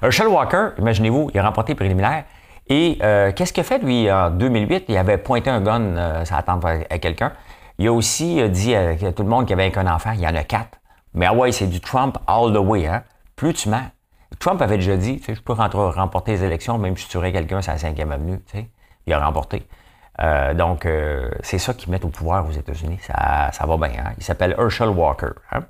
Herschel 0.02 0.28
Walker, 0.28 0.70
imaginez-vous, 0.78 1.30
il 1.34 1.40
a 1.40 1.42
remporté 1.42 1.72
les 1.72 1.76
préliminaires. 1.76 2.24
Et 2.68 2.98
euh, 3.02 3.32
qu'est-ce 3.32 3.52
qu'il 3.52 3.60
a 3.60 3.64
fait, 3.64 3.78
lui, 3.80 4.10
en 4.10 4.30
2008? 4.30 4.84
Il 4.88 4.96
avait 4.96 5.18
pointé 5.18 5.50
un 5.50 5.60
gun, 5.60 5.96
euh, 5.96 6.24
ça 6.24 6.38
attend 6.38 6.60
à, 6.60 6.98
quelqu'un. 6.98 7.32
Il 7.78 7.88
a 7.88 7.92
aussi 7.92 8.48
dit 8.48 8.74
à, 8.74 9.12
tout 9.12 9.22
le 9.22 9.28
monde 9.28 9.46
qu'il 9.46 9.58
y 9.58 9.60
avait 9.60 9.76
un 9.76 9.86
enfant, 9.86 10.12
il 10.12 10.20
y 10.20 10.26
en 10.26 10.34
a 10.34 10.44
quatre. 10.44 10.78
Mais 11.12 11.26
ah 11.26 11.34
ouais, 11.34 11.52
c'est 11.52 11.66
du 11.66 11.80
Trump 11.80 12.16
all 12.26 12.54
the 12.54 12.58
way. 12.58 12.86
Hein? 12.86 13.02
Plus 13.36 13.52
tu 13.52 13.68
mens, 13.68 13.90
Trump 14.38 14.62
avait 14.62 14.76
déjà 14.76 14.96
dit, 14.96 15.20
je 15.26 15.40
peux 15.40 15.52
remporter 15.52 16.32
les 16.32 16.44
élections, 16.44 16.78
même 16.78 16.96
si 16.96 17.04
je 17.04 17.10
tuerais 17.10 17.32
quelqu'un 17.32 17.60
sur 17.60 17.72
la 17.72 17.78
5e 17.78 18.10
avenue. 18.10 18.40
Il 19.06 19.12
a 19.12 19.24
remporté. 19.24 19.66
Euh, 20.20 20.54
donc, 20.54 20.86
euh, 20.86 21.30
c'est 21.42 21.58
ça 21.58 21.74
qui 21.74 21.90
met 21.90 22.02
au 22.04 22.08
pouvoir 22.08 22.46
aux 22.46 22.52
États-Unis. 22.52 22.98
Ça, 23.00 23.66
va 23.66 23.76
bien. 23.76 24.04
Hein. 24.04 24.12
Il 24.18 24.22
s'appelle 24.22 24.54
Herschel 24.58 24.90
Walker. 24.90 25.32
Hein. 25.52 25.64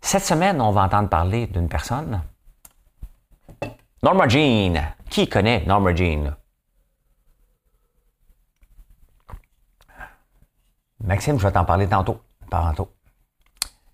Cette 0.00 0.24
semaine, 0.24 0.60
on 0.60 0.70
va 0.70 0.82
entendre 0.82 1.08
parler 1.08 1.46
d'une 1.46 1.68
personne. 1.68 2.22
Norma 4.02 4.28
Jean. 4.28 4.94
Qui 5.08 5.28
connaît 5.28 5.64
Norma 5.66 5.94
Jean? 5.94 6.34
Maxime, 11.02 11.38
je 11.38 11.46
vais 11.46 11.52
t'en 11.52 11.64
parler 11.64 11.88
tantôt. 11.88 12.20
Tantôt. 12.50 12.90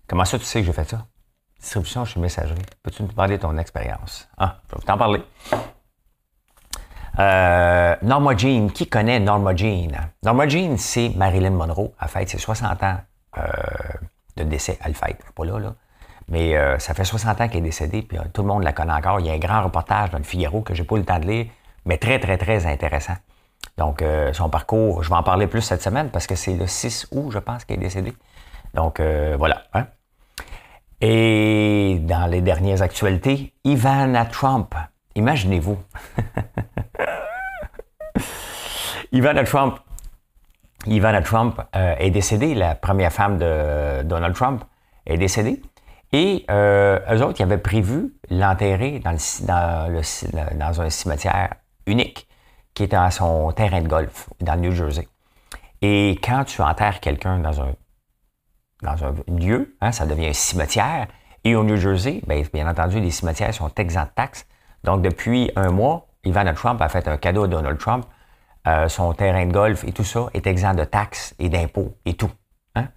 Comment 0.07 0.25
ça, 0.25 0.39
tu 0.39 0.45
sais 0.45 0.61
que 0.61 0.65
j'ai 0.65 0.73
fait 0.73 0.89
ça? 0.89 1.05
Distribution 1.61 2.05
chez 2.05 2.19
Messagerie. 2.19 2.61
Peux-tu 2.81 3.03
nous 3.03 3.13
parler 3.13 3.37
de 3.37 3.43
ton 3.43 3.55
expérience? 3.57 4.27
Ah, 4.37 4.57
je 4.69 4.75
vais 4.75 4.81
t'en 4.81 4.97
parler. 4.97 5.21
Euh, 7.19 7.95
Norma 8.01 8.35
Jean, 8.35 8.69
qui 8.69 8.87
connaît 8.87 9.19
Norma 9.19 9.55
Jean? 9.55 9.91
Norma 10.23 10.47
Jean, 10.47 10.75
c'est 10.77 11.09
Marilyn 11.15 11.51
Monroe. 11.51 11.91
Elle 12.01 12.07
fête 12.07 12.29
ses 12.29 12.39
60 12.39 12.81
ans 12.83 12.97
euh, 13.37 13.43
de 14.37 14.43
décès. 14.43 14.79
Elle 14.83 14.95
fête, 14.95 15.19
pas 15.35 15.45
là, 15.45 15.59
là. 15.59 15.75
Mais 16.29 16.57
euh, 16.57 16.79
ça 16.79 16.95
fait 16.95 17.03
60 17.03 17.41
ans 17.41 17.47
qu'elle 17.47 17.59
est 17.59 17.61
décédée, 17.61 18.01
puis 18.01 18.17
tout 18.33 18.41
le 18.41 18.47
monde 18.47 18.63
la 18.63 18.73
connaît 18.73 18.93
encore. 18.93 19.19
Il 19.19 19.27
y 19.27 19.29
a 19.29 19.33
un 19.33 19.37
grand 19.37 19.63
reportage 19.63 20.09
dans 20.09 20.17
le 20.17 20.23
Figaro 20.23 20.61
que 20.61 20.73
j'ai 20.73 20.83
pas 20.83 20.95
eu 20.95 20.99
le 20.99 21.05
temps 21.05 21.19
de 21.19 21.27
lire, 21.27 21.45
mais 21.85 21.97
très, 21.97 22.19
très, 22.19 22.37
très 22.37 22.65
intéressant. 22.65 23.15
Donc, 23.77 24.03
son 24.33 24.49
parcours, 24.49 25.03
je 25.03 25.09
vais 25.09 25.15
en 25.15 25.23
parler 25.23 25.47
plus 25.47 25.61
cette 25.61 25.81
semaine 25.81 26.09
parce 26.09 26.27
que 26.27 26.35
c'est 26.35 26.53
le 26.55 26.67
6 26.67 27.07
août, 27.11 27.31
je 27.31 27.39
pense, 27.39 27.65
qu'elle 27.65 27.77
est 27.77 27.81
décédée. 27.81 28.13
Donc, 28.73 29.01
voilà. 29.37 29.63
Hein? 29.73 29.87
Et 31.01 31.97
dans 32.01 32.27
les 32.27 32.41
dernières 32.41 32.83
actualités, 32.83 33.53
Ivana 33.63 34.25
Trump. 34.25 34.75
Imaginez-vous. 35.15 35.77
Ivana 39.11 39.43
Trump. 39.43 39.79
Ivana 40.85 41.21
Trump 41.21 41.59
euh, 41.75 41.95
est 41.97 42.11
décédée, 42.11 42.53
la 42.55 42.75
première 42.75 43.11
femme 43.11 43.37
de 43.37 44.03
Donald 44.03 44.35
Trump 44.35 44.63
est 45.05 45.17
décédée. 45.17 45.61
Et 46.13 46.45
euh, 46.51 46.99
eux 47.11 47.23
autres, 47.23 47.39
ils 47.39 47.43
avaient 47.43 47.57
prévu 47.57 48.13
l'enterrer 48.29 48.99
dans, 48.99 49.15
dans 50.55 50.81
un 50.81 50.89
cimetière 50.89 51.55
unique 51.87 52.27
qui 52.73 52.83
est 52.83 52.93
à 52.93 53.09
son 53.11 53.51
terrain 53.51 53.81
de 53.81 53.87
golf 53.87 54.29
dans 54.39 54.55
le 54.55 54.61
New 54.61 54.71
Jersey. 54.71 55.07
Et 55.81 56.19
quand 56.23 56.43
tu 56.45 56.61
enterres 56.61 56.99
quelqu'un 56.99 57.39
dans 57.39 57.61
un, 57.61 57.73
dans 58.81 59.03
un 59.03 59.13
lieu, 59.27 59.75
hein, 59.81 59.91
ça 59.91 60.05
devient 60.05 60.27
un 60.27 60.33
cimetière. 60.33 61.07
Et 61.43 61.55
au 61.55 61.63
New 61.63 61.77
Jersey, 61.77 62.21
bien, 62.27 62.43
bien 62.53 62.69
entendu, 62.69 62.99
les 62.99 63.11
cimetières 63.11 63.53
sont 63.53 63.71
exempts 63.75 64.05
de 64.05 64.09
taxes. 64.15 64.45
Donc, 64.83 65.01
depuis 65.01 65.51
un 65.55 65.71
mois, 65.71 66.07
Ivan 66.23 66.53
Trump 66.53 66.81
a 66.81 66.89
fait 66.89 67.07
un 67.07 67.17
cadeau 67.17 67.43
à 67.43 67.47
Donald 67.47 67.77
Trump. 67.77 68.05
Euh, 68.67 68.87
son 68.87 69.13
terrain 69.13 69.45
de 69.45 69.51
golf 69.51 69.83
et 69.85 69.91
tout 69.91 70.03
ça 70.03 70.27
est 70.35 70.45
exempt 70.45 70.75
de 70.75 70.83
taxes 70.83 71.33
et 71.39 71.49
d'impôts 71.49 71.95
et 72.05 72.13
tout. 72.13 72.29
Hein? 72.75 72.87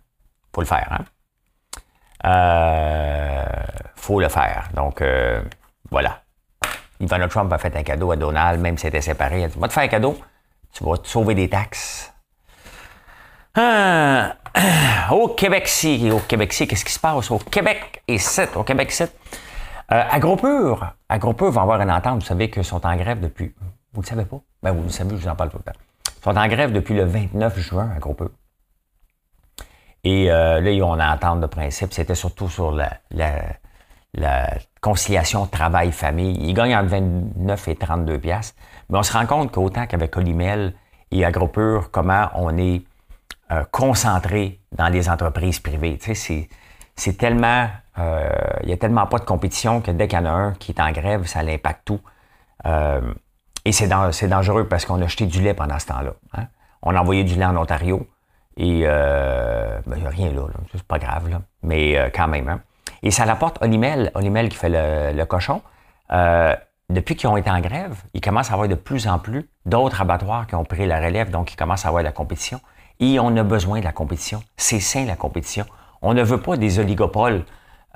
Faut 0.54 0.60
le 0.60 0.66
faire. 0.66 0.86
Hein? 0.90 1.04
Euh, 2.26 3.44
faut 3.96 4.20
le 4.20 4.28
faire. 4.28 4.68
Donc, 4.74 5.00
euh, 5.00 5.42
voilà. 5.90 6.20
Donald 7.00 7.30
Trump 7.30 7.52
a 7.52 7.58
fait 7.58 7.74
un 7.76 7.82
cadeau 7.82 8.12
à 8.12 8.16
Donald, 8.16 8.60
même 8.60 8.78
s'il 8.78 8.88
était 8.88 9.00
séparé. 9.00 9.44
A 9.44 9.48
dit, 9.48 9.58
va 9.58 9.68
te 9.68 9.72
faire 9.72 9.82
un 9.82 9.88
cadeau, 9.88 10.18
tu 10.72 10.84
vas 10.84 10.96
te 10.96 11.08
sauver 11.08 11.34
des 11.34 11.48
taxes. 11.48 12.13
Ah, 13.56 14.34
au 15.12 15.28
Québec-ci, 15.28 16.10
au 16.10 16.18
Québec-ci, 16.18 16.66
qu'est-ce 16.66 16.84
qui 16.84 16.92
se 16.92 16.98
passe? 16.98 17.30
Au 17.30 17.38
Québec 17.38 18.02
et 18.08 18.18
7, 18.18 18.56
au 18.56 18.64
Québec 18.64 18.90
7. 18.90 19.16
Euh, 19.92 20.02
Agropur, 20.10 20.84
Agropur 21.08 21.50
va 21.50 21.62
avoir 21.62 21.80
une 21.80 21.90
entente. 21.90 22.20
Vous 22.20 22.26
savez 22.26 22.50
qu'ils 22.50 22.64
sont 22.64 22.84
en 22.84 22.96
grève 22.96 23.20
depuis. 23.20 23.54
Vous 23.92 24.00
ne 24.00 24.02
le 24.02 24.08
savez 24.08 24.24
pas? 24.24 24.40
Ben, 24.62 24.72
vous 24.72 24.82
le 24.82 24.88
savez, 24.88 25.16
je 25.16 25.22
vous 25.22 25.28
en 25.28 25.36
parle 25.36 25.50
tout 25.50 25.58
le 25.58 25.62
temps. 25.62 25.78
Ils 26.18 26.24
sont 26.24 26.36
en 26.36 26.48
grève 26.48 26.72
depuis 26.72 26.94
le 26.94 27.04
29 27.04 27.58
juin, 27.60 27.90
Agropur. 27.94 28.30
Et 30.02 30.30
euh, 30.30 30.60
là, 30.60 30.70
ils 30.70 30.82
ont 30.82 30.94
une 30.94 31.02
entente 31.02 31.40
de 31.40 31.46
principe. 31.46 31.92
C'était 31.92 32.14
surtout 32.14 32.48
sur 32.48 32.72
la, 32.72 32.90
la, 33.10 34.54
conciliation 34.80 35.46
travail-famille. 35.46 36.36
Ils 36.40 36.54
gagnent 36.54 36.76
entre 36.76 36.88
29 36.88 37.68
et 37.68 37.76
32 37.76 38.18
pièces. 38.18 38.54
Mais 38.90 38.98
on 38.98 39.02
se 39.02 39.12
rend 39.12 39.26
compte 39.26 39.52
qu'autant 39.52 39.86
qu'avec 39.86 40.10
Colimel 40.10 40.74
et 41.10 41.24
Agropur, 41.24 41.90
comment 41.90 42.28
on 42.34 42.56
est 42.58 42.82
euh, 43.54 43.64
concentré 43.70 44.60
dans 44.72 44.88
les 44.88 45.08
entreprises 45.08 45.60
privées. 45.60 45.98
Tu 45.98 46.14
sais, 46.14 46.48
c'est 46.96 47.16
tellement... 47.16 47.68
Euh, 47.98 48.28
il 48.62 48.66
n'y 48.66 48.72
a 48.72 48.76
tellement 48.76 49.06
pas 49.06 49.18
de 49.18 49.24
compétition 49.24 49.80
que 49.80 49.90
dès 49.90 50.08
qu'il 50.08 50.18
y 50.18 50.22
en 50.22 50.26
a 50.26 50.30
un 50.30 50.52
qui 50.54 50.72
est 50.72 50.80
en 50.80 50.90
grève, 50.90 51.26
ça 51.26 51.42
l'impacte 51.42 51.82
tout. 51.84 52.00
Euh, 52.66 53.00
et 53.64 53.72
c'est 53.72 53.86
dangereux 53.86 54.66
parce 54.66 54.84
qu'on 54.84 55.00
a 55.00 55.06
jeté 55.06 55.26
du 55.26 55.40
lait 55.40 55.54
pendant 55.54 55.78
ce 55.78 55.86
temps-là. 55.86 56.14
Hein. 56.36 56.46
On 56.82 56.96
a 56.96 57.00
envoyé 57.00 57.22
du 57.22 57.34
lait 57.36 57.44
en 57.44 57.56
Ontario 57.56 58.06
et 58.56 58.82
ben, 58.82 59.82
il 59.96 60.02
n'y 60.02 60.06
a 60.06 60.10
rien 60.10 60.32
là, 60.32 60.42
c'est 60.72 60.82
pas 60.82 60.98
grave, 60.98 61.40
mais 61.62 62.10
quand 62.14 62.28
même. 62.28 62.48
Hein. 62.48 62.60
Et 63.02 63.10
ça 63.10 63.24
l'apporte 63.24 63.62
Olimel, 63.62 64.10
Olimel 64.14 64.48
qui 64.48 64.56
fait 64.56 64.68
le, 64.68 65.24
cochon. 65.24 65.62
Depuis 66.90 67.16
qu'ils 67.16 67.28
ont 67.30 67.36
été 67.36 67.50
en 67.50 67.60
grève, 67.60 67.96
il 68.12 68.20
commence 68.20 68.50
à 68.50 68.54
avoir 68.54 68.68
de 68.68 68.74
plus 68.74 69.08
en 69.08 69.18
plus 69.18 69.48
d'autres 69.64 70.02
abattoirs 70.02 70.46
qui 70.46 70.54
ont 70.54 70.64
pris 70.64 70.86
la 70.86 71.00
relève, 71.00 71.30
donc 71.30 71.52
ils 71.52 71.56
commencent 71.56 71.86
à 71.86 71.88
avoir 71.88 72.02
de 72.02 72.08
la 72.08 72.12
compétition. 72.12 72.60
On 73.20 73.36
a 73.36 73.42
besoin 73.42 73.80
de 73.80 73.84
la 73.84 73.92
compétition. 73.92 74.42
C'est 74.56 74.80
sain, 74.80 75.04
la 75.04 75.16
compétition. 75.16 75.64
On 76.02 76.14
ne 76.14 76.22
veut 76.22 76.40
pas 76.40 76.56
des 76.56 76.78
oligopoles 76.78 77.44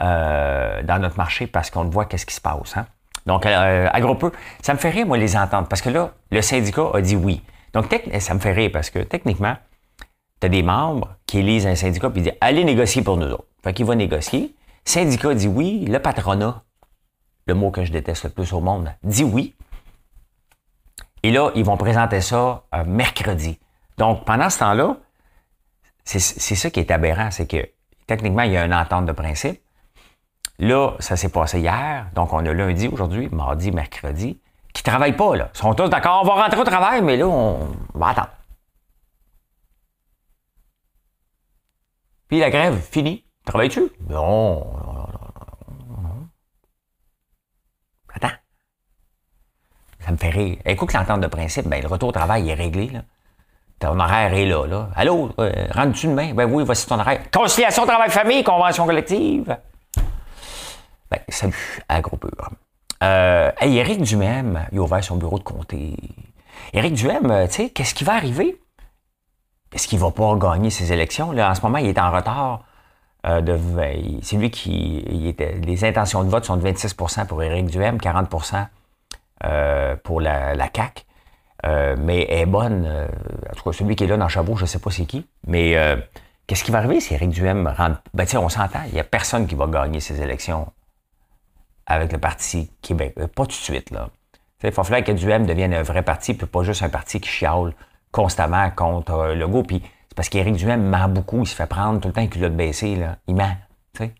euh, 0.00 0.82
dans 0.82 0.98
notre 0.98 1.16
marché 1.16 1.46
parce 1.46 1.70
qu'on 1.70 1.84
voit 1.84 2.06
qu'est-ce 2.06 2.26
qui 2.26 2.34
se 2.34 2.40
passe. 2.40 2.76
Hein? 2.76 2.86
Donc, 3.26 3.44
euh, 3.44 4.14
peu, 4.18 4.32
ça 4.62 4.72
me 4.72 4.78
fait 4.78 4.90
rire, 4.90 5.06
moi, 5.06 5.18
les 5.18 5.36
entendre, 5.36 5.68
parce 5.68 5.82
que 5.82 5.90
là, 5.90 6.12
le 6.30 6.40
syndicat 6.40 6.90
a 6.94 7.00
dit 7.00 7.16
oui. 7.16 7.42
Donc, 7.74 7.94
ça 8.20 8.34
me 8.34 8.38
fait 8.38 8.52
rire 8.52 8.70
parce 8.72 8.90
que 8.90 9.00
techniquement, 9.00 9.56
tu 10.40 10.46
as 10.46 10.48
des 10.48 10.62
membres 10.62 11.16
qui 11.26 11.40
élisent 11.40 11.66
un 11.66 11.74
syndicat 11.74 12.10
et 12.14 12.20
disent 12.20 12.32
allez 12.40 12.64
négocier 12.64 13.02
pour 13.02 13.16
nous 13.16 13.26
autres. 13.26 13.46
Fait 13.62 13.74
qu'il 13.74 13.84
va 13.84 13.94
négocier 13.94 14.54
syndicat 14.88 15.34
dit 15.34 15.48
oui, 15.48 15.84
le 15.86 15.98
patronat, 15.98 16.62
le 17.46 17.54
mot 17.54 17.70
que 17.70 17.84
je 17.84 17.92
déteste 17.92 18.24
le 18.24 18.30
plus 18.30 18.52
au 18.52 18.60
monde, 18.60 18.90
dit 19.02 19.24
oui. 19.24 19.54
Et 21.22 21.30
là, 21.30 21.50
ils 21.54 21.64
vont 21.64 21.76
présenter 21.76 22.20
ça 22.20 22.64
euh, 22.74 22.84
mercredi. 22.86 23.58
Donc, 23.98 24.24
pendant 24.24 24.48
ce 24.48 24.60
temps-là, 24.60 24.96
c'est 26.04 26.20
ça 26.20 26.70
qui 26.70 26.80
est 26.80 26.90
aberrant, 26.90 27.30
c'est 27.30 27.46
que 27.46 27.68
techniquement, 28.06 28.42
il 28.42 28.52
y 28.52 28.56
a 28.56 28.64
une 28.64 28.72
entente 28.72 29.04
de 29.04 29.12
principe. 29.12 29.60
Là, 30.58 30.94
ça 30.98 31.16
s'est 31.16 31.28
passé 31.28 31.60
hier, 31.60 32.08
donc 32.14 32.32
on 32.32 32.44
a 32.46 32.52
lundi 32.52 32.88
aujourd'hui, 32.88 33.28
mardi, 33.28 33.70
mercredi, 33.70 34.40
qui 34.72 34.82
ne 34.82 34.90
travaillent 34.90 35.16
pas, 35.16 35.36
là. 35.36 35.50
Ils 35.54 35.58
sont 35.58 35.74
tous 35.74 35.88
d'accord, 35.88 36.22
on 36.22 36.26
va 36.26 36.42
rentrer 36.42 36.60
au 36.60 36.64
travail, 36.64 37.02
mais 37.02 37.16
là, 37.16 37.26
on 37.28 37.76
va 37.94 38.08
attendre. 38.08 38.30
Puis 42.28 42.40
la 42.40 42.50
grève, 42.50 42.80
finie. 42.80 43.24
Travailles-tu? 43.44 43.90
Non. 44.08 44.66
Attends. 48.14 48.36
Ça 50.00 50.12
me 50.12 50.16
fait 50.16 50.30
rire. 50.30 50.58
Écoute 50.64 50.92
l'entente 50.92 51.20
de 51.20 51.26
principe, 51.26 51.66
ben, 51.66 51.80
le 51.80 51.88
retour 51.88 52.10
au 52.10 52.12
travail 52.12 52.50
est 52.50 52.54
réglé. 52.54 52.88
Là. 52.88 53.02
Ton 53.78 53.98
horaire 54.00 54.34
est 54.34 54.46
là. 54.46 54.66
là. 54.66 54.88
Allô, 54.96 55.30
euh, 55.38 55.52
rentres-tu 55.72 56.08
demain? 56.08 56.34
Ben 56.34 56.50
oui, 56.50 56.64
voici 56.64 56.86
ton 56.86 56.98
horaire. 56.98 57.20
Conciliation 57.32 57.86
travail-famille, 57.86 58.42
convention 58.42 58.86
collective. 58.86 59.56
Ben, 61.10 61.20
salut, 61.28 61.82
agropur. 61.88 62.30
Euh, 63.02 63.50
hey, 63.60 63.78
Éric 63.78 64.02
Duhem, 64.02 64.66
il 64.72 64.78
a 64.78 64.82
ouvert 64.82 65.04
son 65.04 65.16
bureau 65.16 65.38
de 65.38 65.44
comté. 65.44 65.96
Éric 66.72 66.94
Duhem, 66.94 67.30
euh, 67.30 67.46
tu 67.46 67.52
sais, 67.52 67.70
qu'est-ce 67.70 67.94
qui 67.94 68.04
va 68.04 68.14
arriver? 68.14 68.60
Est-ce 69.72 69.86
qu'il 69.86 69.98
va 69.98 70.10
pas 70.10 70.34
gagner 70.36 70.70
ses 70.70 70.92
élections? 70.92 71.30
Là, 71.30 71.50
en 71.50 71.54
ce 71.54 71.60
moment, 71.62 71.78
il 71.78 71.86
est 71.86 71.98
en 71.98 72.10
retard 72.10 72.64
euh, 73.26 74.18
c'est 74.22 74.36
lui 74.36 74.50
qui. 74.50 75.34
les 75.38 75.84
intentions 75.84 76.22
de 76.22 76.28
vote 76.28 76.44
sont 76.44 76.56
de 76.56 76.68
26% 76.68 77.26
pour 77.26 77.42
Éric 77.42 77.66
Duhem, 77.66 77.98
40% 77.98 78.66
euh, 79.44 79.96
pour 79.96 80.20
la, 80.20 80.54
la 80.54 80.68
CAQ. 80.74 81.02
Euh, 81.66 81.96
mais 81.98 82.26
elle 82.28 82.40
est 82.40 82.46
bonne. 82.46 82.86
en 82.86 83.54
tout 83.54 83.64
cas, 83.64 83.72
celui 83.72 83.96
qui 83.96 84.04
est 84.04 84.06
là 84.06 84.16
dans 84.16 84.28
Chabot, 84.28 84.56
je 84.56 84.62
ne 84.62 84.66
sais 84.66 84.78
pas 84.78 84.90
c'est 84.90 85.06
qui. 85.06 85.26
Mais 85.46 85.76
qu'est-ce 86.46 86.64
qui 86.64 86.70
va 86.70 86.78
arriver 86.78 87.00
si 87.00 87.14
Éric 87.14 87.30
Duhem 87.30 87.66
rentre? 87.66 88.00
Ben, 88.14 88.26
tu 88.26 88.36
on 88.36 88.48
s'entend, 88.48 88.80
il 88.86 88.94
n'y 88.94 89.00
a 89.00 89.04
personne 89.04 89.46
qui 89.46 89.54
va 89.54 89.66
gagner 89.66 90.00
ces 90.00 90.20
élections 90.20 90.70
avec 91.86 92.12
le 92.12 92.18
Parti 92.18 92.70
Québec. 92.82 93.14
Pas 93.14 93.44
tout 93.44 93.48
de 93.48 93.52
suite, 93.52 93.90
là. 93.90 94.08
Il 94.62 94.70
va 94.70 94.82
falloir 94.82 95.04
que 95.04 95.12
Duhem 95.12 95.46
devienne 95.46 95.72
un 95.72 95.82
vrai 95.82 96.02
parti, 96.02 96.34
puis 96.34 96.46
pas 96.46 96.64
juste 96.64 96.82
un 96.82 96.88
parti 96.88 97.20
qui 97.20 97.28
chiale 97.28 97.74
constamment 98.10 98.70
contre 98.70 99.34
le 99.34 99.46
goût. 99.46 99.62
Puis 99.62 99.82
parce 100.18 100.28
qu'Éric 100.30 100.56
Duhem 100.56 100.82
ment 100.82 101.08
beaucoup, 101.08 101.42
il 101.42 101.46
se 101.46 101.54
fait 101.54 101.68
prendre 101.68 102.00
tout 102.00 102.08
le 102.08 102.14
temps 102.14 102.26
qu'il 102.26 102.44
a 102.44 102.48
baissé, 102.48 102.96
là. 102.96 103.18
Il 103.28 103.36
ment, 103.36 103.56
tu. 103.94 104.10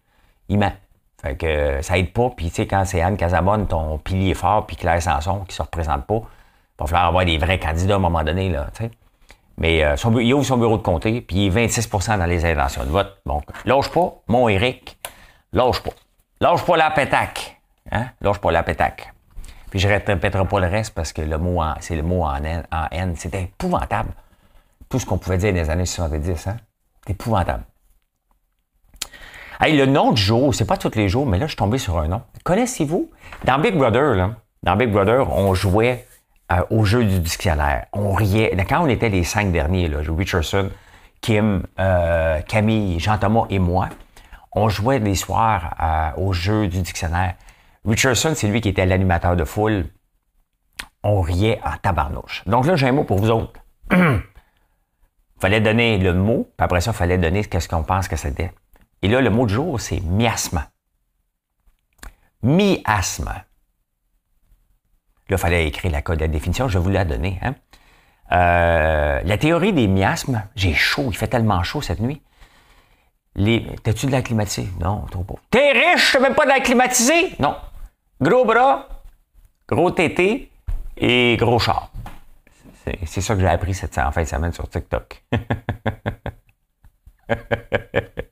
Il 0.48 0.56
ment. 0.56 0.72
Fait 1.20 1.34
que 1.36 1.44
euh, 1.44 1.82
ça 1.82 1.98
aide 1.98 2.12
pas. 2.12 2.30
Puis, 2.30 2.50
tu 2.50 2.54
sais, 2.54 2.66
quand 2.68 2.84
c'est 2.84 3.00
Anne 3.00 3.16
Casabonne, 3.16 3.66
ton 3.66 3.98
pilier 3.98 4.34
fort, 4.34 4.64
puis 4.64 4.76
Claire 4.76 5.02
Sanson 5.02 5.40
qui 5.40 5.56
se 5.56 5.62
représente 5.62 6.06
pas, 6.06 6.22
va 6.78 6.86
falloir 6.86 7.08
avoir 7.08 7.24
des 7.24 7.38
vrais 7.38 7.58
candidats 7.58 7.94
à 7.94 7.96
un 7.96 8.00
moment 8.00 8.22
donné, 8.22 8.48
là, 8.48 8.68
tu 8.74 8.84
sais. 8.84 8.90
Mais 9.56 9.84
euh, 9.84 9.96
son, 9.96 10.16
il 10.18 10.32
ouvre 10.32 10.44
son 10.44 10.56
bureau 10.56 10.76
de 10.76 10.82
comté, 10.82 11.20
puis 11.20 11.46
il 11.46 11.58
est 11.58 11.66
26% 11.66 12.18
dans 12.18 12.26
les 12.26 12.44
intentions 12.44 12.84
de 12.84 12.90
vote. 12.90 13.18
Donc, 13.26 13.42
lâche 13.64 13.90
pas, 13.90 14.14
mon 14.28 14.48
Éric, 14.48 14.96
lâche 15.52 15.82
pas. 15.82 15.90
Lâche 16.40 16.64
pas 16.64 16.76
la 16.76 16.90
pétaque. 16.90 17.60
Hein? 17.90 18.06
Lâche 18.20 18.38
pas 18.38 18.52
la 18.52 18.62
pétaque. 18.62 19.12
Puis 19.70 19.80
je 19.80 19.88
répéterai 19.88 20.46
pas 20.46 20.60
le 20.60 20.68
reste 20.68 20.94
parce 20.94 21.12
que 21.12 21.20
le 21.20 21.36
mot 21.36 21.60
c'est 21.80 21.96
le 21.96 22.02
mot 22.02 22.22
en 22.22 22.38
en 22.38 22.86
haine. 22.90 23.14
C'est 23.16 23.34
épouvantable 23.34 24.10
tout 24.88 24.98
ce 24.98 25.06
qu'on 25.06 25.18
pouvait 25.18 25.38
dire 25.38 25.52
dans 25.52 25.60
les 25.60 25.70
années 25.70 25.86
70. 25.86 26.46
Hein? 26.46 26.56
C'est 27.04 27.12
épouvantable. 27.12 27.64
Hey, 29.60 29.76
le 29.76 29.86
nom 29.86 30.12
du 30.12 30.22
jour, 30.22 30.54
c'est 30.54 30.64
pas 30.64 30.76
tous 30.76 30.94
les 30.94 31.08
jours, 31.08 31.26
mais 31.26 31.36
là, 31.36 31.46
je 31.46 31.50
suis 31.50 31.56
tombé 31.56 31.78
sur 31.78 31.98
un 31.98 32.06
nom. 32.06 32.22
Connaissez-vous? 32.44 33.10
Dans 33.44 33.58
Big 33.58 33.76
Brother, 33.76 34.14
là, 34.14 34.30
dans 34.62 34.76
Big 34.76 34.90
Brother, 34.90 35.36
on 35.36 35.52
jouait 35.52 36.06
euh, 36.50 36.62
au 36.70 36.84
jeu 36.84 37.04
du 37.04 37.20
dictionnaire. 37.20 37.86
On 37.92 38.12
riait. 38.14 38.56
Quand 38.68 38.82
on 38.82 38.88
était 38.88 39.08
les 39.08 39.24
cinq 39.24 39.52
derniers, 39.52 39.88
là, 39.88 39.98
Richardson, 40.16 40.70
Kim, 41.20 41.62
euh, 41.78 42.40
Camille, 42.42 42.98
Jean-Thomas 42.98 43.44
et 43.50 43.58
moi, 43.58 43.88
on 44.52 44.68
jouait 44.68 45.00
des 45.00 45.14
soirs 45.14 45.74
euh, 45.80 46.22
au 46.22 46.32
jeu 46.32 46.68
du 46.68 46.80
dictionnaire. 46.80 47.34
Richardson, 47.84 48.32
c'est 48.34 48.48
lui 48.48 48.60
qui 48.60 48.70
était 48.70 48.86
l'animateur 48.86 49.36
de 49.36 49.44
foule. 49.44 49.86
On 51.02 51.20
riait 51.20 51.60
en 51.64 51.76
tabarnouche. 51.76 52.42
Donc 52.46 52.66
là, 52.66 52.76
j'ai 52.76 52.88
un 52.88 52.92
mot 52.92 53.04
pour 53.04 53.18
vous 53.18 53.30
autres. 53.30 53.60
fallait 55.40 55.60
donner 55.60 55.98
le 55.98 56.14
mot, 56.14 56.50
puis 56.56 56.64
après 56.64 56.80
ça, 56.80 56.92
fallait 56.92 57.18
donner 57.18 57.42
ce 57.42 57.68
qu'on 57.68 57.82
pense 57.82 58.08
que 58.08 58.16
c'était. 58.16 58.52
Et 59.02 59.08
là, 59.08 59.20
le 59.20 59.30
mot 59.30 59.46
du 59.46 59.54
jour, 59.54 59.80
c'est 59.80 60.00
miasme. 60.00 60.64
Miasme. 62.42 63.32
Là, 65.28 65.36
il 65.36 65.38
fallait 65.38 65.66
écrire 65.66 65.92
la 65.92 66.02
code 66.02 66.18
de 66.18 66.24
la 66.24 66.28
définition, 66.28 66.68
je 66.68 66.78
vous 66.78 66.88
l'ai 66.88 67.04
donné. 67.04 67.38
Hein? 67.42 67.54
Euh, 68.32 69.20
la 69.24 69.38
théorie 69.38 69.72
des 69.72 69.86
miasmes, 69.86 70.42
j'ai 70.54 70.74
chaud, 70.74 71.06
il 71.08 71.16
fait 71.16 71.28
tellement 71.28 71.62
chaud 71.62 71.82
cette 71.82 72.00
nuit. 72.00 72.20
T'as-tu 73.82 74.06
de 74.06 74.12
la? 74.12 74.22
Non, 74.80 75.06
trop 75.10 75.22
pas. 75.22 75.34
T'es 75.50 75.72
riche, 75.72 76.12
t'as 76.12 76.20
même 76.20 76.34
pas 76.34 76.44
de 76.44 76.50
la? 76.50 76.58
Non. 77.38 77.56
Gros 78.20 78.44
bras, 78.44 78.88
gros 79.68 79.92
tété 79.92 80.50
et 80.96 81.36
gros 81.38 81.58
char. 81.58 81.90
C'est 83.04 83.20
ça 83.20 83.34
que 83.34 83.40
j'ai 83.40 83.48
appris 83.48 83.74
cette 83.74 83.98
en 83.98 84.10
fin 84.10 84.22
de 84.22 84.28
semaine 84.28 84.52
sur 84.52 84.68
TikTok. 84.68 85.22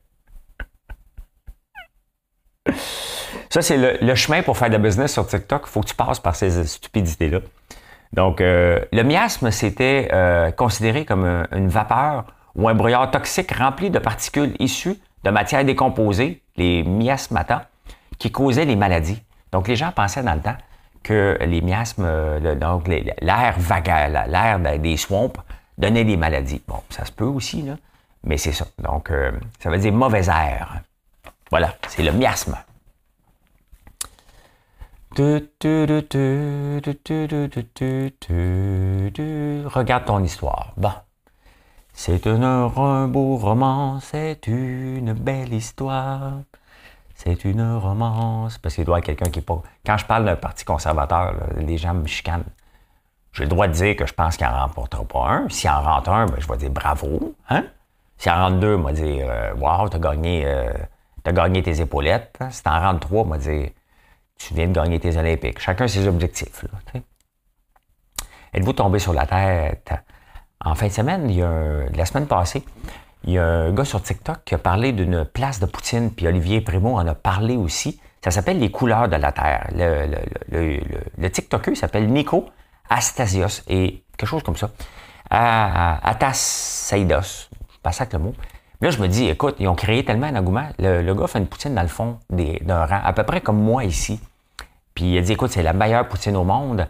ça, 3.50 3.62
c'est 3.62 4.00
le, 4.00 4.14
chemin 4.14 4.42
pour 4.42 4.56
faire 4.56 4.70
de 4.70 4.76
business 4.76 5.12
sur 5.12 5.26
TikTok. 5.26 5.62
Il 5.66 5.70
faut 5.70 5.80
que 5.80 5.86
tu 5.86 5.94
passes 5.94 6.20
par 6.20 6.34
ces 6.34 6.64
stupidités-là. 6.64 7.40
Donc, 8.12 8.40
euh, 8.40 8.80
le 8.92 9.02
miasme, 9.02 9.50
c'était 9.50 10.08
euh, 10.12 10.50
considéré 10.50 11.04
comme 11.04 11.46
une 11.52 11.68
vapeur 11.68 12.24
ou 12.54 12.68
un 12.68 12.74
brouillard 12.74 13.10
toxique 13.10 13.52
rempli 13.52 13.90
de 13.90 13.98
particules 13.98 14.54
issues 14.58 14.96
de 15.24 15.30
matières 15.30 15.64
décomposées, 15.64 16.42
les 16.56 16.82
miasmata, 16.82 17.68
qui 18.18 18.30
causaient 18.30 18.64
les 18.64 18.76
maladies. 18.76 19.22
Donc, 19.52 19.68
les 19.68 19.76
gens 19.76 19.92
pensaient 19.94 20.22
dans 20.22 20.34
le 20.34 20.40
temps 20.40 20.56
que 21.02 21.38
les 21.40 21.60
miasmes, 21.60 22.04
euh, 22.06 22.54
donc 22.54 22.88
l'air 22.88 23.54
vagal, 23.58 24.26
l'air 24.28 24.78
des 24.78 24.96
swamps, 24.96 25.32
donnait 25.78 26.04
des 26.04 26.16
maladies. 26.16 26.62
Bon, 26.66 26.80
ça 26.90 27.04
se 27.04 27.12
peut 27.12 27.24
aussi, 27.24 27.62
là, 27.62 27.74
mais 28.24 28.38
c'est 28.38 28.52
ça. 28.52 28.66
Donc, 28.78 29.10
ça 29.60 29.70
veut 29.70 29.78
dire 29.78 29.92
mauvais 29.92 30.26
air. 30.26 30.80
Voilà, 31.50 31.74
c'est 31.88 32.02
le 32.02 32.12
miasme. 32.12 32.56
Regarde 39.64 40.04
ton 40.04 40.22
histoire. 40.22 40.74
Bon. 40.76 40.92
C'est 41.94 42.26
un 42.26 43.08
beau 43.08 43.36
roman, 43.36 43.98
c'est 44.00 44.46
une 44.46 45.14
belle 45.14 45.54
histoire. 45.54 46.40
C'est 47.14 47.46
une 47.46 47.76
romance. 47.78 48.58
Parce 48.58 48.74
qu'il 48.74 48.84
doit 48.84 48.98
y 48.98 49.00
avoir 49.00 49.06
quelqu'un 49.06 49.30
qui 49.30 49.38
est 49.38 49.42
pas. 49.42 49.62
Quand 49.86 49.96
je 49.96 50.04
parle 50.04 50.26
d'un 50.26 50.36
parti 50.36 50.66
conservateur, 50.66 51.34
les 51.56 51.78
gens 51.78 51.94
me 51.94 52.06
chicanent. 52.06 52.44
J'ai 53.32 53.44
le 53.44 53.48
droit 53.48 53.68
de 53.68 53.72
dire 53.72 53.96
que 53.96 54.04
je 54.04 54.12
pense 54.12 54.36
qu'il 54.36 54.46
n'en 54.46 54.60
remportera 54.60 55.04
pas 55.04 55.28
un. 55.30 55.48
S'il 55.48 55.70
en 55.70 55.80
rentre 55.80 56.10
un, 56.10 56.26
ben, 56.26 56.36
je 56.38 56.46
vais 56.46 56.58
dire 56.58 56.70
bravo. 56.70 57.34
Hein? 57.48 57.64
S'il 58.18 58.32
en 58.32 58.48
rentre 58.48 58.58
deux, 58.58 58.76
je 58.76 58.82
vais 58.82 58.92
dire 58.92 59.26
euh, 59.30 59.54
Wow, 59.54 59.88
t'as 59.88 59.98
gagné, 59.98 60.44
euh, 60.44 60.74
as 61.24 61.32
gagné 61.32 61.62
tes 61.62 61.80
épaulettes. 61.80 62.38
Si 62.50 62.62
t'en 62.62 62.78
rentres 62.78 63.06
trois, 63.06 63.24
je 63.24 63.30
vais 63.30 63.38
dire 63.38 63.70
Tu 64.38 64.54
viens 64.54 64.68
de 64.68 64.72
gagner 64.72 65.00
tes 65.00 65.16
Olympiques. 65.16 65.58
Chacun 65.58 65.88
ses 65.88 66.06
objectifs. 66.06 66.64
Êtes-vous 68.52 68.72
tombé 68.72 68.98
sur 68.98 69.12
la 69.12 69.26
tête? 69.26 69.92
En 70.64 70.74
fin 70.74 70.86
de 70.86 70.92
semaine, 70.92 71.28
il 71.30 71.36
y 71.36 71.42
a, 71.42 71.88
la 71.94 72.06
semaine 72.06 72.26
passée, 72.26 72.64
il 73.24 73.34
y 73.34 73.38
a 73.38 73.44
un 73.44 73.72
gars 73.72 73.84
sur 73.84 74.02
TikTok 74.02 74.38
qui 74.44 74.54
a 74.54 74.58
parlé 74.58 74.92
d'une 74.92 75.24
place 75.24 75.60
de 75.60 75.66
Poutine, 75.66 76.10
puis 76.10 76.26
Olivier 76.26 76.60
Primo 76.60 76.96
en 76.96 77.06
a 77.06 77.14
parlé 77.14 77.56
aussi. 77.56 78.00
Ça 78.24 78.30
s'appelle 78.30 78.58
Les 78.58 78.70
couleurs 78.70 79.08
de 79.08 79.16
la 79.16 79.32
Terre. 79.32 79.68
Le, 79.72 80.80
le, 81.18 81.30
TikToker 81.30 81.76
s'appelle 81.76 82.08
Nico 82.08 82.48
Astasios 82.88 83.62
et 83.68 84.02
quelque 84.16 84.28
chose 84.28 84.42
comme 84.42 84.56
ça. 84.56 84.70
Atas 85.30 86.34
Saidos. 86.34 87.48
Je 87.72 87.78
passe 87.82 88.00
avec 88.00 88.14
le 88.14 88.18
mot. 88.20 88.34
Là, 88.80 88.90
je 88.90 89.00
me 89.00 89.08
dis, 89.08 89.26
écoute, 89.26 89.56
ils 89.58 89.68
ont 89.68 89.74
créé 89.74 90.04
tellement 90.04 90.26
un 90.26 90.36
engouement. 90.36 90.68
Le, 90.78 91.14
gars 91.14 91.26
fait 91.26 91.38
une 91.38 91.46
poutine 91.46 91.74
dans 91.74 91.82
le 91.82 91.88
fond 91.88 92.18
d'un 92.30 92.86
rang, 92.86 93.00
à 93.02 93.12
peu 93.12 93.22
près 93.22 93.40
comme 93.40 93.58
moi 93.58 93.84
ici. 93.84 94.20
Puis 94.94 95.12
il 95.12 95.18
a 95.18 95.22
dit, 95.22 95.32
écoute, 95.32 95.50
c'est 95.50 95.62
la 95.62 95.72
meilleure 95.72 96.06
poutine 96.08 96.36
au 96.36 96.44
monde. 96.44 96.86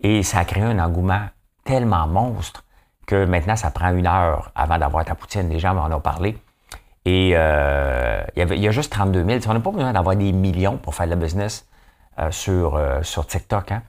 Et 0.00 0.22
ça 0.22 0.38
a 0.38 0.44
créé 0.44 0.62
un 0.62 0.78
engouement 0.78 1.22
tellement 1.64 2.06
monstre 2.06 2.64
que 3.06 3.24
maintenant, 3.24 3.56
ça 3.56 3.70
prend 3.70 3.92
une 3.94 4.06
heure 4.06 4.50
avant 4.54 4.78
d'avoir 4.78 5.04
ta 5.04 5.14
poutine. 5.14 5.48
Les 5.48 5.58
gens 5.58 5.74
m'en 5.74 5.86
ont 5.94 6.00
parlé. 6.00 6.38
Et 7.04 7.32
euh, 7.34 8.22
il, 8.36 8.58
y 8.58 8.68
a 8.68 8.70
juste 8.70 8.92
32 8.92 9.24
000. 9.24 9.40
On 9.46 9.54
n'a 9.54 9.60
pas 9.60 9.70
besoin 9.70 9.92
d'avoir 9.92 10.16
des 10.16 10.32
millions 10.32 10.78
pour 10.78 10.94
faire 10.94 11.06
le 11.06 11.16
business 11.16 11.66
euh, 12.18 12.30
sur, 12.30 12.76
euh, 12.76 13.02
sur 13.02 13.26
TikTok. 13.26 13.72
Hein. 13.72 13.82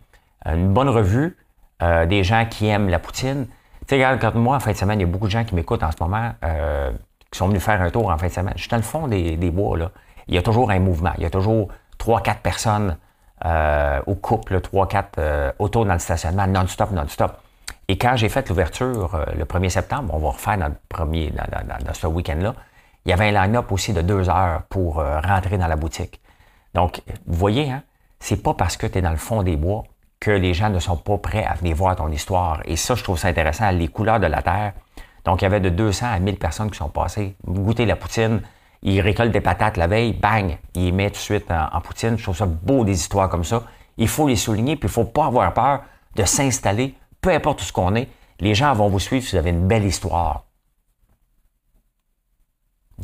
Une 0.46 0.74
bonne 0.74 0.90
revue, 0.90 1.38
des 1.82 2.24
gens 2.24 2.46
qui 2.50 2.68
aiment 2.68 2.90
la 2.90 3.00
poutine. 3.00 3.48
Tu 3.48 3.86
sais, 3.88 3.96
regarde, 3.96 4.20
quand 4.20 4.36
moi, 4.36 4.58
en 4.58 4.60
fin 4.60 4.72
de 4.72 4.78
semaine, 4.78 5.00
il 5.00 5.04
y 5.04 5.10
a 5.10 5.12
beaucoup 5.12 5.26
de 5.26 5.32
gens 5.32 5.44
qui 5.44 5.56
m'écoutent 5.56 5.82
en 5.82 5.92
ce 5.92 5.98
moment, 6.00 6.34
qui 7.36 7.40
sont 7.40 7.50
venus 7.50 7.62
faire 7.62 7.82
un 7.82 7.90
tour 7.90 8.10
en 8.10 8.18
fin 8.18 8.28
de 8.28 8.32
semaine. 8.32 8.54
Je 8.56 8.62
suis 8.62 8.70
dans 8.70 8.78
le 8.78 8.84
fond 8.84 9.08
des, 9.10 9.52
bois, 9.52 9.78
là. 9.78 9.92
Il 10.30 10.34
y 10.34 10.38
a 10.38 10.42
toujours 10.42 10.72
un 10.72 10.80
mouvement. 10.80 11.12
Il 11.18 11.24
y 11.24 11.26
a 11.26 11.30
toujours 11.30 11.68
3-4 12.00 12.38
personnes 12.38 12.98
au 14.08 14.16
couple, 14.16 14.58
3-4 14.60 15.54
autos 15.60 15.84
dans 15.86 15.94
le 15.94 16.00
stationnement, 16.00 16.48
non-stop, 16.48 16.92
non-stop. 16.92 17.38
Et 17.88 17.98
quand 17.98 18.16
j'ai 18.16 18.30
fait 18.30 18.48
l'ouverture 18.50 19.16
euh, 19.16 19.26
le 19.38 19.46
1er 19.46 19.70
septembre, 19.70 20.14
on 20.14 20.20
va 20.20 20.30
refaire 20.30 20.58
dans, 20.58 20.74
premier, 20.90 21.32
dans, 21.32 21.94
ce 21.94 22.08
week-end-là, 22.08 22.56
il 23.06 23.10
y 23.10 23.14
avait 23.14 23.28
un 23.28 23.44
line-up 23.44 23.72
aussi 23.72 23.94
de 23.94 24.02
deux 24.02 24.30
heures 24.30 24.64
pour 24.70 25.00
euh, 25.00 25.20
rentrer 25.20 25.58
dans 25.58 25.68
la 25.68 25.76
boutique. 25.76 26.20
Donc, 26.74 27.02
vous 27.28 27.38
voyez, 27.38 27.72
hein, 27.72 27.84
c'est 28.20 28.42
pas 28.42 28.56
parce 28.56 28.78
que 28.78 28.88
tu 28.88 28.98
es 28.98 29.02
dans 29.02 29.12
le 29.12 29.18
fond 29.18 29.44
des 29.44 29.56
bois 29.56 29.84
que 30.20 30.32
les 30.32 30.56
gens 30.56 30.70
ne 30.70 30.80
sont 30.80 30.98
pas 30.98 31.18
prêts 31.20 31.46
à 31.46 31.54
venir 31.54 31.76
voir 31.76 31.96
ton 31.96 32.12
histoire. 32.12 32.62
Et 32.66 32.76
ça, 32.76 32.96
je 32.96 33.04
trouve 33.04 33.20
ça 33.20 33.28
intéressant, 33.28 33.70
les 33.70 33.88
couleurs 33.88 34.20
de 34.20 34.28
la 34.28 34.42
terre. 34.42 34.74
Donc, 35.26 35.42
il 35.42 35.46
y 35.46 35.48
avait 35.48 35.60
de 35.60 35.70
200 35.70 36.06
à 36.08 36.20
1000 36.20 36.38
personnes 36.38 36.72
qui 36.72 36.78
sont 36.78 36.90
passées 36.90 37.36
goûter 37.48 37.86
la 37.86 37.96
poutine. 37.96 38.42
Ils 38.84 39.02
récoltent 39.02 39.32
des 39.32 39.42
patates 39.42 39.78
la 39.78 39.88
veille, 39.88 40.14
bang, 40.14 40.58
ils 40.76 40.94
mettent 40.94 41.14
tout 41.14 41.20
de 41.20 41.24
suite 41.24 41.52
en, 41.52 41.82
poutine. 41.82 42.18
Je 42.18 42.24
trouve 42.24 42.38
ça 42.38 42.46
beau 42.46 42.84
des 42.84 42.94
histoires 42.94 43.30
comme 43.30 43.44
ça. 43.44 43.64
Il 43.98 44.08
faut 44.08 44.28
les 44.28 44.36
souligner, 44.36 44.76
puis 44.76 44.88
il 44.88 44.92
faut 44.92 45.06
pas 45.06 45.26
avoir 45.26 45.54
peur 45.54 45.82
de 46.16 46.24
s'installer 46.24 46.96
peu 47.26 47.32
importe 47.32 47.62
ce 47.62 47.74
qu'on 47.74 47.96
est, 47.96 48.08
les 48.40 48.54
gens 48.54 48.72
vont 48.76 48.88
vous 48.88 49.00
suivre 49.00 49.26
si 49.26 49.32
vous 49.32 49.38
avez 49.38 49.50
une 49.50 49.68
belle 49.68 49.84
histoire. 49.84 50.44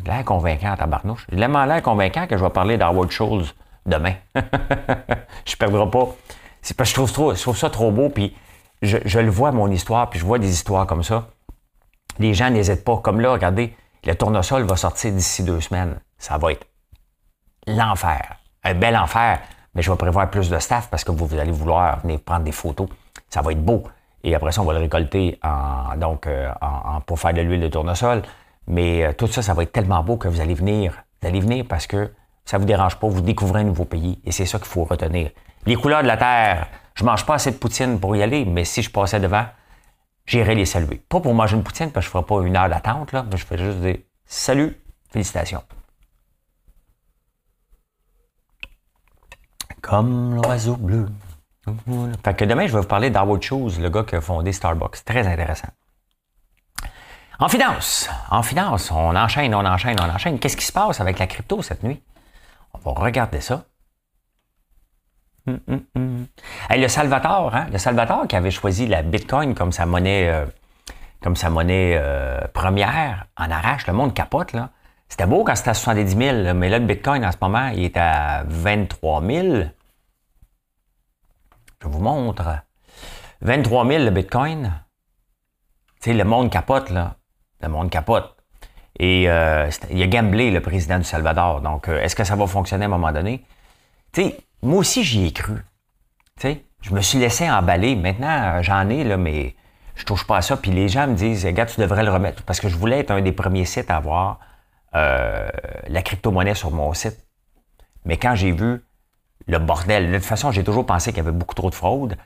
L'air 0.06 0.24
convaincant, 0.24 0.76
tabarnouche. 0.76 1.26
J'ai 1.32 1.38
l'air 1.38 1.82
convaincant 1.82 2.28
que 2.28 2.38
je 2.38 2.44
vais 2.44 2.52
parler 2.52 2.78
d'Howard 2.78 3.10
Schultz 3.10 3.56
demain. 3.88 4.14
je 4.36 4.42
ne 4.42 5.58
perdrai 5.58 5.90
pas. 5.90 6.08
C'est 6.62 6.78
parce 6.78 6.94
que 6.94 7.04
je 7.08 7.14
trouve, 7.14 7.36
je 7.36 7.42
trouve 7.42 7.58
ça 7.58 7.72
trop 7.72 7.90
beau, 7.90 8.10
puis 8.10 8.36
je, 8.84 9.00
je, 9.06 9.20
le 9.20 9.32
vois, 9.32 9.52
mon 9.52 9.72
histoire, 9.72 10.08
puis 10.08 10.20
je 10.20 10.26
vois 10.26 10.38
des 10.38 10.52
histoires 10.52 10.86
comme 10.86 11.02
ça. 11.02 11.30
Les 12.19 12.34
gens 12.34 12.50
n'hésitent 12.50 12.84
pas. 12.84 12.97
Comme 12.97 13.21
là, 13.21 13.32
regardez, 13.32 13.76
le 14.06 14.15
tournesol 14.15 14.63
va 14.63 14.76
sortir 14.76 15.12
d'ici 15.12 15.43
deux 15.43 15.62
semaines. 15.62 16.00
Ça 16.17 16.38
va 16.38 16.52
être 16.52 16.65
l'enfer. 17.67 18.38
Un 18.63 18.74
bel 18.74 18.97
enfer. 18.97 19.39
Mais 19.74 19.82
je 19.82 19.89
vais 19.89 19.97
prévoir 19.97 20.30
plus 20.30 20.50
de 20.50 20.60
staff 20.60 20.89
parce 20.89 21.04
que 21.04 21.12
vous, 21.12 21.38
allez 21.38 21.52
vouloir 21.52 22.02
venir 22.02 22.19
prendre 22.19 22.43
des 22.43 22.52
photos. 22.52 22.89
Ça 23.30 23.41
va 23.41 23.52
être 23.52 23.63
beau. 23.63 23.84
Et 24.24 24.36
après 24.36 24.52
ça, 24.52 24.62
on 24.62 24.65
va 24.65 24.74
le 24.74 24.80
récolter 24.80 25.39
donc, 25.97 26.28
euh, 26.28 26.52
pour 27.06 27.19
faire 27.19 27.34
de 27.34 27.41
l'huile 27.41 27.62
de 27.62 27.67
tournesol. 27.67 28.21
Mais 28.67 29.04
euh, 29.04 29.13
tout 29.13 29.28
ça, 29.28 29.41
ça 29.41 29.54
va 29.54 29.63
être 29.63 29.71
tellement 29.71 30.04
beau 30.04 30.17
que 30.17 30.28
vous 30.28 30.41
allez 30.41 30.54
venir. 30.54 31.04
Vous 31.21 31.28
allez 31.28 31.39
venir 31.39 31.65
parce 31.67 31.88
que 31.88 32.12
ça 32.45 32.58
ne 32.58 32.62
vous 32.62 32.67
dérange 32.67 32.97
pas, 32.97 33.08
vous 33.08 33.21
découvrez 33.21 33.62
un 33.62 33.65
nouveau 33.65 33.86
pays. 33.86 34.19
Et 34.26 34.32
c'est 34.32 34.45
ça 34.45 34.58
qu'il 34.58 34.67
faut 34.67 34.84
retenir. 34.84 35.32
Les 35.65 35.76
couleurs 35.76 36.02
de 36.02 36.08
la 36.08 36.17
terre, 36.17 36.67
je 36.95 37.04
mange 37.04 37.26
pas 37.26 37.36
assez 37.36 37.52
de 37.52 37.58
poutine 37.58 38.00
pour 38.00 38.15
y 38.15 38.24
aller, 38.24 38.45
mais 38.45 38.65
si 38.65 38.82
je 38.82 38.89
passais 38.89 39.19
devant, 39.19 39.45
j'irais 40.26 40.56
les 40.56 40.66
saluer. 40.66 40.98
Pas 41.10 41.20
pour 41.20 41.34
manger 41.34 41.56
une 41.56 41.64
poutine, 41.64 41.92
parce 41.92 42.06
que 42.06 42.12
je 42.12 42.18
ne 42.18 42.24
ferai 42.24 42.42
pas 42.42 42.48
une 42.48 42.56
heure 42.56 42.70
d'attente, 42.70 43.14
mais 43.14 43.38
je 43.38 43.46
fais 43.46 43.58
juste 43.58 43.80
dire 43.80 43.98
salut, 44.26 44.78
félicitations. 45.10 45.64
Comme 49.82 50.36
l'oiseau 50.36 50.76
bleu. 50.76 51.08
Fait 52.24 52.36
que 52.36 52.46
demain, 52.46 52.68
je 52.68 52.74
vais 52.74 52.82
vous 52.82 52.88
parler 52.88 53.10
d'Howard 53.10 53.42
Schultz, 53.42 53.80
le 53.80 53.90
gars 53.90 54.04
qui 54.04 54.16
a 54.16 54.22
fondé 54.22 54.52
Starbucks. 54.52 55.04
Très 55.06 55.26
intéressant. 55.28 55.70
En 57.40 57.50
finance, 57.50 58.08
en 58.30 58.44
finance, 58.44 58.92
on 58.92 59.16
enchaîne, 59.16 59.56
on 59.56 59.66
enchaîne, 59.66 60.00
on 60.00 60.10
enchaîne. 60.10 60.38
Qu'est-ce 60.38 60.58
qui 60.58 60.66
se 60.66 60.72
passe 60.72 61.02
avec 61.02 61.18
la 61.18 61.26
crypto 61.26 61.62
cette 61.64 61.82
nuit? 61.82 62.02
On 62.74 62.80
va 62.80 63.02
regarder 63.02 63.42
ça. 63.42 63.66
Le 66.70 66.88
Salvatore, 66.88 67.56
hein? 67.56 67.68
le 67.72 67.78
Salvatore 67.78 68.28
qui 68.28 68.36
avait 68.36 68.52
choisi 68.52 68.88
la 68.88 69.02
Bitcoin 69.02 69.56
comme 69.56 69.72
sa 69.72 69.86
monnaie, 69.86 70.30
euh, 70.30 70.46
comme 71.22 71.36
sa 71.36 71.50
monnaie 71.50 71.94
euh, 71.96 72.40
première, 72.54 73.26
en 73.38 73.50
arrache, 73.52 73.88
le 73.88 73.94
monde 73.94 74.14
capote. 74.14 74.54
Là. 74.54 74.70
C'était 75.10 75.26
beau 75.26 75.44
quand 75.44 75.56
c'était 75.56 75.72
à 75.72 75.74
70 75.74 76.18
000, 76.44 76.54
mais 76.54 76.70
là, 76.70 76.80
le 76.80 76.86
Bitcoin 76.86 77.26
en 77.26 77.32
ce 77.32 77.38
moment, 77.42 77.68
il 77.68 77.84
est 77.84 77.98
à 77.98 78.44
23 78.48 79.22
000. 79.22 79.48
Je 81.82 81.88
vous 81.88 82.00
montre. 82.00 82.44
23 83.42 83.88
000 83.88 84.04
le 84.04 84.12
Bitcoin. 84.12 84.72
Tu 86.02 86.12
sais, 86.12 86.14
le 86.14 86.24
monde 86.24 86.50
capote, 86.50 86.90
là. 86.90 87.16
Le 87.62 87.68
monde 87.68 87.90
capote. 87.90 88.36
Et 89.00 89.30
euh, 89.30 89.70
il 89.90 90.02
a 90.02 90.08
gamblé, 90.08 90.52
le 90.52 90.62
président 90.62 90.98
du 90.98 91.04
Salvador. 91.04 91.62
Donc, 91.62 91.88
est-ce 91.88 92.16
que 92.16 92.24
ça 92.24 92.36
va 92.36 92.48
fonctionner 92.48 92.86
à 92.86 92.88
un 92.88 92.92
moment 92.92 93.12
donné? 93.12 93.44
Tu 94.13 94.32
moi 94.63 94.80
aussi, 94.80 95.04
j'y 95.04 95.26
ai 95.26 95.32
cru. 95.32 95.56
Tu 96.39 96.58
je 96.82 96.93
me 96.93 97.02
suis 97.02 97.19
laissé 97.19 97.50
emballer. 97.50 97.95
Maintenant, 97.95 98.56
euh, 98.58 98.62
j'en 98.63 98.89
ai, 98.89 99.04
là, 99.04 99.17
mais 99.17 99.56
je 99.95 100.04
touche 100.04 100.26
pas 100.26 100.38
à 100.38 100.41
ça. 100.41 100.58
Puis 100.58 100.71
les 100.71 100.88
gens 100.88 101.08
me 101.08 101.15
disent, 101.15 101.45
gars, 101.45 101.65
tu 101.65 101.80
devrais 101.80 102.04
le 102.04 102.12
remettre. 102.12 102.43
Parce 102.43 102.60
que 102.60 102.69
je 102.69 102.76
voulais 102.76 103.00
être 103.00 103.12
un 103.12 103.21
des 103.21 103.32
premiers 103.32 103.65
sites 103.65 103.91
à 103.91 103.97
avoir 103.97 104.39
la 104.93 106.02
crypto-monnaie 106.02 106.56
sur 106.56 106.71
mon 106.71 106.93
site. 106.93 107.17
Mais 108.04 108.17
quand 108.17 108.36
j'ai 108.36 108.52
vu 108.52 108.84
le 109.47 109.60
bordel. 109.60 110.12
De 110.12 110.17
toute 110.17 110.26
façon, 110.26 110.52
j'ai 110.52 110.63
toujours 110.63 110.86
pensé 110.86 111.12
qu'il 111.12 111.24
y 111.24 111.28
avait 111.28 111.38
beaucoup 111.38 111.56
trop 111.56 111.69
de 111.69 111.76
fraude. 111.76 112.17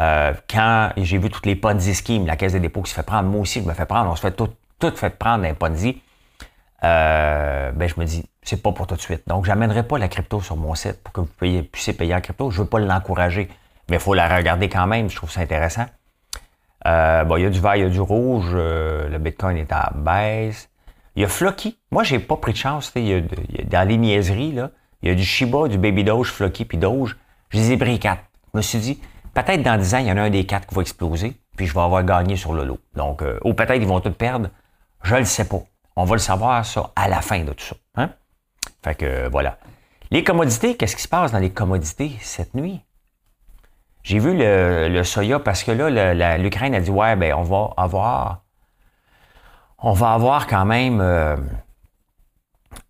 Euh, 0.00 0.34
quand 0.50 0.90
j'ai 0.96 1.18
vu 1.18 1.30
toutes 1.30 1.46
les 1.46 1.56
Ponzi 1.56 1.94
schemes, 1.94 2.26
la 2.26 2.36
Caisse 2.36 2.52
des 2.52 2.60
dépôts 2.60 2.82
qui 2.82 2.90
se 2.90 2.96
fait 2.96 3.04
prendre, 3.04 3.28
moi 3.28 3.40
aussi, 3.40 3.62
je 3.62 3.66
me 3.66 3.74
fais 3.74 3.86
prendre, 3.86 4.10
on 4.10 4.16
se 4.16 4.20
fait 4.20 4.32
tout, 4.32 4.48
tout 4.78 4.90
fait 4.96 5.10
prendre 5.10 5.44
un 5.44 5.54
Ponzi. 5.54 6.02
Euh, 6.84 7.72
ben 7.72 7.88
je 7.88 7.98
me 7.98 8.04
dis, 8.04 8.24
c'est 8.42 8.62
pas 8.62 8.72
pour 8.72 8.86
tout 8.86 8.94
de 8.94 9.00
suite. 9.00 9.22
Donc, 9.26 9.46
j'amènerai 9.46 9.84
pas 9.84 9.98
la 9.98 10.08
crypto 10.08 10.40
sur 10.40 10.56
mon 10.56 10.74
site 10.74 11.02
pour 11.02 11.12
que 11.12 11.20
vous 11.20 11.62
puissiez 11.62 11.94
payer 11.94 12.14
en 12.14 12.20
crypto. 12.20 12.50
Je 12.50 12.62
veux 12.62 12.68
pas 12.68 12.78
l'encourager, 12.78 13.48
mais 13.88 13.96
il 13.96 14.00
faut 14.00 14.14
la 14.14 14.28
regarder 14.28 14.68
quand 14.68 14.86
même. 14.86 15.08
Je 15.08 15.16
trouve 15.16 15.30
ça 15.30 15.40
intéressant. 15.40 15.86
Euh, 16.86 17.24
bon, 17.24 17.36
il 17.36 17.44
y 17.44 17.46
a 17.46 17.50
du 17.50 17.60
vert, 17.60 17.76
il 17.76 17.82
y 17.82 17.86
a 17.86 17.88
du 17.88 18.00
rouge. 18.00 18.50
Euh, 18.52 19.08
le 19.08 19.18
Bitcoin 19.18 19.56
est 19.56 19.72
à 19.72 19.92
baisse. 19.94 20.68
Il 21.16 21.22
y 21.22 21.24
a 21.24 21.28
Flocky. 21.28 21.78
Moi, 21.90 22.02
j'ai 22.02 22.18
pas 22.18 22.36
pris 22.36 22.52
de 22.52 22.58
chance. 22.58 22.92
Il 22.96 23.06
y, 23.06 23.14
a, 23.14 23.20
dans 23.64 23.88
les 23.88 23.96
niaiseries, 23.96 24.52
là, 24.52 24.70
il 25.02 25.08
y 25.08 25.12
a 25.12 25.14
du 25.14 25.24
Shiba, 25.24 25.68
du 25.68 25.78
Baby 25.78 26.04
Doge, 26.04 26.30
Flocky, 26.30 26.66
puis 26.66 26.76
Doge. 26.76 27.16
Je 27.48 27.58
les 27.58 27.72
ai 27.72 27.76
pris 27.78 27.98
quatre. 27.98 28.24
Je 28.52 28.58
me 28.58 28.62
suis 28.62 28.78
dit, 28.78 29.00
peut-être 29.32 29.62
dans 29.62 29.78
10 29.78 29.94
ans, 29.94 29.98
il 29.98 30.06
y 30.06 30.12
en 30.12 30.16
a 30.18 30.22
un 30.22 30.30
des 30.30 30.44
quatre 30.44 30.66
qui 30.66 30.74
va 30.74 30.82
exploser, 30.82 31.34
puis 31.56 31.66
je 31.66 31.72
vais 31.72 31.80
avoir 31.80 32.04
gagné 32.04 32.36
sur 32.36 32.52
le 32.52 32.64
lot. 32.64 32.80
Donc, 32.94 33.22
ou 33.44 33.54
peut-être 33.54 33.76
ils 33.80 33.86
vont 33.86 34.00
tout 34.00 34.12
perdre. 34.12 34.48
Je 35.02 35.14
le 35.14 35.24
sais 35.24 35.48
pas. 35.48 35.62
On 35.96 36.04
va 36.04 36.14
le 36.14 36.20
savoir, 36.20 36.64
ça, 36.64 36.90
à 36.96 37.08
la 37.08 37.20
fin 37.20 37.44
de 37.44 37.52
tout 37.52 37.64
ça. 37.64 37.76
Hein? 37.96 38.10
Fait 38.82 38.94
que, 38.94 39.28
voilà. 39.28 39.58
Les 40.10 40.24
commodités, 40.24 40.76
qu'est-ce 40.76 40.96
qui 40.96 41.02
se 41.02 41.08
passe 41.08 41.32
dans 41.32 41.38
les 41.38 41.52
commodités 41.52 42.16
cette 42.20 42.54
nuit? 42.54 42.84
J'ai 44.02 44.18
vu 44.18 44.36
le, 44.36 45.02
soya 45.02 45.38
parce 45.38 45.64
que 45.64 45.72
là, 45.72 46.36
l'Ukraine 46.36 46.74
a 46.74 46.80
dit 46.80 46.90
ouais, 46.90 47.16
ben 47.16 47.32
on 47.32 47.42
va 47.42 47.72
avoir, 47.78 48.44
on 49.78 49.92
va 49.92 50.12
avoir 50.12 50.46
quand 50.46 50.66
même 50.66 51.00
euh, 51.00 51.36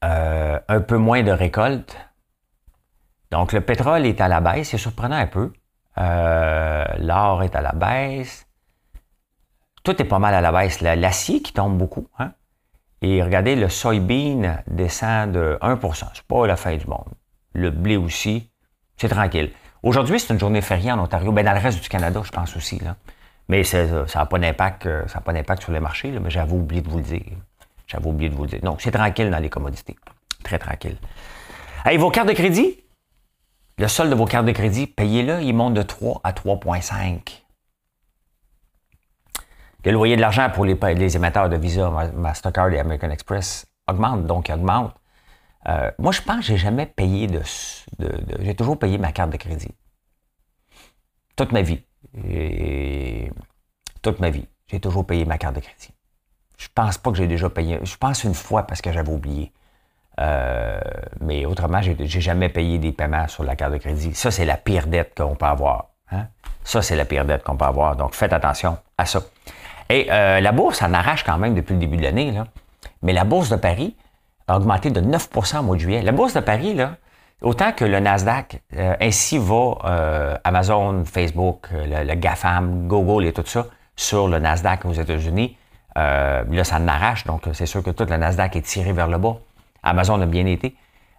euh, 0.02 0.58
un 0.66 0.80
peu 0.80 0.96
moins 0.96 1.22
de 1.22 1.30
récolte. 1.30 1.96
Donc 3.30 3.52
le 3.52 3.60
pétrole 3.60 4.06
est 4.06 4.20
à 4.20 4.26
la 4.26 4.40
baisse, 4.40 4.70
c'est 4.70 4.78
surprenant 4.78 5.16
un 5.16 5.28
peu. 5.28 5.52
Euh, 5.98 6.84
l'or 6.98 7.44
est 7.44 7.54
à 7.54 7.60
la 7.60 7.72
baisse. 7.72 8.48
Tout 9.84 10.00
est 10.02 10.06
pas 10.06 10.18
mal 10.18 10.34
à 10.34 10.40
la 10.40 10.50
baisse. 10.50 10.80
L'acier 10.80 11.42
qui 11.42 11.52
tombe 11.52 11.78
beaucoup. 11.78 12.08
Hein? 12.18 12.32
Et 13.06 13.22
regardez, 13.22 13.54
le 13.54 13.68
soybean 13.68 14.62
descend 14.66 15.32
de 15.32 15.58
1% 15.60 16.04
C'est 16.14 16.22
pas 16.22 16.46
la 16.46 16.56
fin 16.56 16.74
du 16.74 16.86
monde. 16.86 17.12
Le 17.52 17.70
blé 17.70 17.98
aussi, 17.98 18.48
c'est 18.96 19.10
tranquille. 19.10 19.52
Aujourd'hui, 19.82 20.18
c'est 20.18 20.32
une 20.32 20.40
journée 20.40 20.62
fériée 20.62 20.90
en 20.90 20.98
Ontario. 20.98 21.30
Ben, 21.30 21.44
dans 21.44 21.52
le 21.52 21.58
reste 21.58 21.82
du 21.82 21.88
Canada, 21.90 22.22
je 22.24 22.30
pense 22.30 22.56
aussi. 22.56 22.78
Là. 22.78 22.96
Mais 23.50 23.62
ça 23.62 23.84
n'a 23.84 24.24
pas 24.24 24.38
d'impact, 24.38 24.86
euh, 24.86 25.06
ça 25.06 25.20
pas 25.20 25.34
d'impact 25.34 25.64
sur 25.64 25.72
les 25.72 25.80
marchés, 25.80 26.18
mais 26.18 26.30
j'avais 26.30 26.54
oublié 26.54 26.80
de 26.80 26.88
vous 26.88 26.96
le 26.96 27.04
dire. 27.04 27.26
J'avais 27.86 28.06
oublié 28.06 28.30
de 28.30 28.34
vous 28.34 28.44
le 28.44 28.48
dire. 28.48 28.60
Donc, 28.62 28.80
c'est 28.80 28.92
tranquille 28.92 29.28
dans 29.28 29.38
les 29.38 29.50
commodités. 29.50 29.96
Très 30.42 30.58
tranquille. 30.58 30.96
Hey, 31.84 31.98
vos 31.98 32.10
cartes 32.10 32.28
de 32.28 32.32
crédit, 32.32 32.78
le 33.76 33.86
solde 33.86 34.08
de 34.08 34.14
vos 34.14 34.24
cartes 34.24 34.46
de 34.46 34.52
crédit, 34.52 34.86
payez-le, 34.86 35.42
il 35.42 35.52
monte 35.52 35.74
de 35.74 35.82
3 35.82 36.22
à 36.24 36.32
3,5. 36.32 37.43
Le 39.84 39.92
loyer 39.92 40.16
de 40.16 40.20
l'argent 40.20 40.48
pour 40.50 40.64
les, 40.64 41.16
émetteurs 41.16 41.50
de 41.50 41.56
Visa, 41.56 41.90
Mastercard 42.14 42.72
et 42.72 42.80
American 42.80 43.10
Express 43.10 43.66
augmente, 43.86 44.26
donc 44.26 44.50
augmente. 44.50 44.94
Euh, 45.68 45.90
moi, 45.98 46.12
je 46.12 46.22
pense 46.22 46.38
que 46.38 46.42
j'ai 46.42 46.56
jamais 46.56 46.86
payé 46.86 47.26
de, 47.26 47.42
j'ai 48.40 48.54
toujours 48.54 48.78
payé 48.78 48.96
ma 48.96 49.12
carte 49.12 49.30
de 49.30 49.36
crédit. 49.36 49.74
Toute 51.36 51.52
ma 51.52 51.62
vie. 51.62 51.82
toute 54.02 54.20
ma 54.20 54.30
vie. 54.30 54.46
J'ai 54.68 54.80
toujours 54.80 55.06
payé 55.06 55.24
ma 55.26 55.36
carte 55.36 55.56
de 55.56 55.60
crédit. 55.60 55.90
Je 56.56 56.68
pense 56.74 56.96
pas 56.96 57.10
que 57.10 57.18
j'ai 57.18 57.26
déjà 57.26 57.50
payé. 57.50 57.78
Je 57.82 57.96
pense 57.96 58.24
une 58.24 58.34
fois 58.34 58.66
parce 58.66 58.80
que 58.80 58.90
j'avais 58.92 59.12
oublié. 59.12 59.52
Euh, 60.20 60.80
mais 61.20 61.44
autrement, 61.44 61.82
j'ai, 61.82 61.96
j'ai 62.06 62.20
jamais 62.20 62.48
payé 62.48 62.78
des 62.78 62.92
paiements 62.92 63.28
sur 63.28 63.44
la 63.44 63.56
carte 63.56 63.72
de 63.72 63.78
crédit. 63.78 64.14
Ça, 64.14 64.30
c'est 64.30 64.44
la 64.44 64.56
pire 64.56 64.86
dette 64.86 65.14
qu'on 65.16 65.34
peut 65.34 65.44
avoir. 65.44 65.90
Hein? 66.10 66.28
Ça, 66.62 66.80
c'est 66.80 66.96
la 66.96 67.04
pire 67.04 67.24
dette 67.24 67.42
qu'on 67.42 67.56
peut 67.56 67.64
avoir. 67.64 67.96
Donc, 67.96 68.14
faites 68.14 68.32
attention 68.32 68.78
à 68.96 69.04
ça. 69.04 69.22
Et 69.90 70.08
euh, 70.10 70.40
la 70.40 70.52
bourse 70.52 70.82
en 70.82 70.92
arrache 70.94 71.24
quand 71.24 71.38
même 71.38 71.54
depuis 71.54 71.74
le 71.74 71.80
début 71.80 71.96
de 71.96 72.02
l'année. 72.02 72.32
Là. 72.32 72.46
Mais 73.02 73.12
la 73.12 73.24
bourse 73.24 73.50
de 73.50 73.56
Paris, 73.56 73.96
a 74.46 74.56
augmenté 74.56 74.90
de 74.90 75.00
9% 75.00 75.58
au 75.58 75.62
mois 75.62 75.76
de 75.76 75.80
juillet. 75.80 76.02
La 76.02 76.12
bourse 76.12 76.34
de 76.34 76.40
Paris, 76.40 76.74
là, 76.74 76.96
autant 77.40 77.72
que 77.72 77.84
le 77.84 78.00
Nasdaq, 78.00 78.62
euh, 78.76 78.94
ainsi 79.00 79.38
va 79.38 79.78
euh, 79.84 80.36
Amazon, 80.44 81.04
Facebook, 81.04 81.68
euh, 81.72 82.04
le, 82.04 82.14
GAFAM, 82.14 82.86
Google 82.86 83.26
et 83.26 83.32
tout 83.32 83.46
ça 83.46 83.66
sur 83.96 84.28
le 84.28 84.38
Nasdaq 84.38 84.84
aux 84.84 84.92
États-Unis. 84.92 85.56
là, 85.96 86.64
ça 86.64 86.78
n'arrache, 86.78 87.24
donc 87.24 87.48
c'est 87.52 87.66
sûr 87.66 87.82
que 87.82 87.90
tout 87.90 88.04
le 88.04 88.16
Nasdaq 88.16 88.56
est 88.56 88.62
tiré 88.62 88.92
vers 88.92 89.08
le 89.08 89.18
bas. 89.18 89.36
Amazon 89.82 90.20
a 90.20 90.26
bien 90.26 90.46
été. 90.46 90.76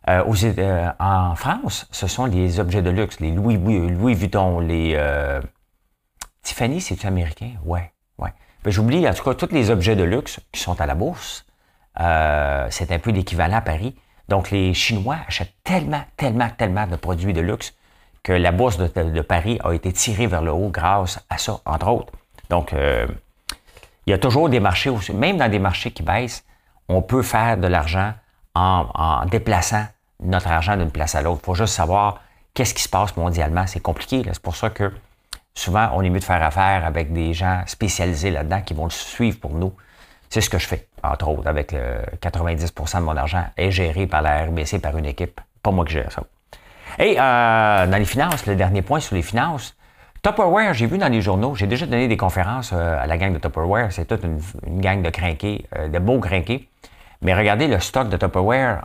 en 0.07 1.35
France, 1.35 1.87
ce 1.91 2.07
sont 2.07 2.25
les 2.25 2.59
objets 2.59 2.81
de 2.81 2.89
luxe, 2.89 3.21
les 3.21 3.31
Louis, 3.31 3.57
Louis 3.57 4.13
Vuitton, 4.13 4.59
les 4.59 4.99
Tiffany, 6.43 6.81
c'est-tu 6.81 7.07
américain? 7.07 7.51
Ouais. 7.63 7.94
Ben, 8.65 8.71
j'oublie, 8.71 9.07
en 9.07 9.13
tout 9.13 9.23
cas, 9.23 9.35
tous 9.35 9.53
les 9.53 9.69
objets 9.69 9.95
de 9.95 10.03
luxe 10.03 10.39
qui 10.51 10.59
sont 10.59 10.81
à 10.81 10.85
la 10.85 10.95
bourse 10.95 11.45
euh, 11.99 12.67
c'est 12.71 12.91
un 12.91 12.99
peu 12.99 13.11
l'équivalent 13.11 13.57
à 13.57 13.61
Paris. 13.61 13.95
Donc, 14.27 14.51
les 14.51 14.73
Chinois 14.73 15.17
achètent 15.27 15.53
tellement, 15.63 16.03
tellement, 16.17 16.49
tellement 16.49 16.87
de 16.87 16.95
produits 16.95 17.31
de 17.31 17.41
luxe 17.41 17.73
que 18.23 18.33
la 18.33 18.51
bourse 18.51 18.77
de, 18.77 19.21
Paris 19.21 19.59
a 19.63 19.71
été 19.71 19.93
tirée 19.93 20.25
vers 20.25 20.41
le 20.41 20.51
haut 20.51 20.69
grâce 20.69 21.23
à 21.29 21.37
ça, 21.37 21.59
entre 21.65 21.87
autres. 21.87 22.11
Donc, 22.49 22.73
euh, 22.73 23.07
il 24.07 24.11
y 24.11 24.13
a 24.13 24.17
toujours 24.17 24.49
des 24.49 24.59
marchés, 24.59 24.91
même 25.13 25.37
dans 25.37 25.49
des 25.49 25.59
marchés 25.59 25.91
qui 25.91 26.01
baissent, 26.01 26.43
on 26.89 27.01
peut 27.01 27.21
faire 27.21 27.57
de 27.57 27.67
l'argent 27.67 28.13
en, 28.55 29.25
déplaçant 29.27 29.85
notre 30.21 30.47
argent 30.47 30.75
d'une 30.75 30.91
place 30.91 31.13
à 31.13 31.21
l'autre. 31.21 31.41
Il 31.43 31.45
faut 31.45 31.55
juste 31.55 31.73
savoir 31.73 32.21
qu'est-ce 32.53 32.73
qui 32.73 32.81
se 32.81 32.89
passe 32.89 33.15
mondialement. 33.15 33.67
C'est 33.67 33.79
compliqué. 33.79 34.23
C'est 34.25 34.41
pour 34.41 34.55
ça 34.55 34.69
que 34.69 34.91
souvent, 35.55 35.89
on 35.93 36.01
est 36.01 36.09
mieux 36.09 36.19
de 36.19 36.23
faire 36.23 36.43
affaire 36.43 36.85
avec 36.85 37.11
des 37.11 37.33
gens 37.33 37.63
spécialisés 37.65 38.29
là-dedans 38.29 38.61
qui 38.61 38.73
vont 38.73 38.85
le 38.85 38.91
suivre 38.91 39.39
pour 39.39 39.51
nous. 39.51 39.73
C'est 40.29 40.41
ce 40.41 40.49
que 40.49 40.59
je 40.59 40.67
fais, 40.67 40.87
entre 41.01 41.29
autres, 41.29 41.47
avec 41.47 41.71
le 41.71 42.01
90% 42.21 42.99
de 42.99 43.03
mon 43.03 43.15
argent 43.15 43.45
est 43.57 43.71
géré 43.71 44.05
par 44.05 44.21
la 44.21 44.45
RBC, 44.45 44.79
par 44.79 44.97
une 44.97 45.05
équipe. 45.05 45.39
Pas 45.63 45.71
moi 45.71 45.85
qui 45.85 45.93
gère 45.93 46.11
ça. 46.11 46.23
Et 46.99 47.15
euh, 47.19 47.87
dans 47.87 47.97
les 47.97 48.05
finances, 48.05 48.45
le 48.45 48.55
dernier 48.55 48.81
point 48.81 48.99
sur 48.99 49.15
les 49.15 49.21
finances, 49.21 49.75
Tupperware, 50.21 50.73
j'ai 50.73 50.87
vu 50.87 50.97
dans 50.97 51.07
les 51.07 51.21
journaux, 51.21 51.55
j'ai 51.55 51.67
déjà 51.67 51.85
donné 51.85 52.07
des 52.07 52.17
conférences 52.17 52.71
euh, 52.73 53.01
à 53.01 53.05
la 53.05 53.17
gang 53.17 53.33
de 53.33 53.37
Tupperware. 53.37 53.91
C'est 53.91 54.05
toute 54.05 54.23
une, 54.23 54.81
gang 54.81 55.01
de 55.01 55.09
crinqués, 55.09 55.65
euh, 55.75 55.87
de 55.87 55.99
beaux 55.99 56.19
crinqués. 56.19 56.69
Mais 57.21 57.33
regardez 57.33 57.67
le 57.67 57.79
stock 57.79 58.09
de 58.09 58.17
Tupperware 58.17 58.81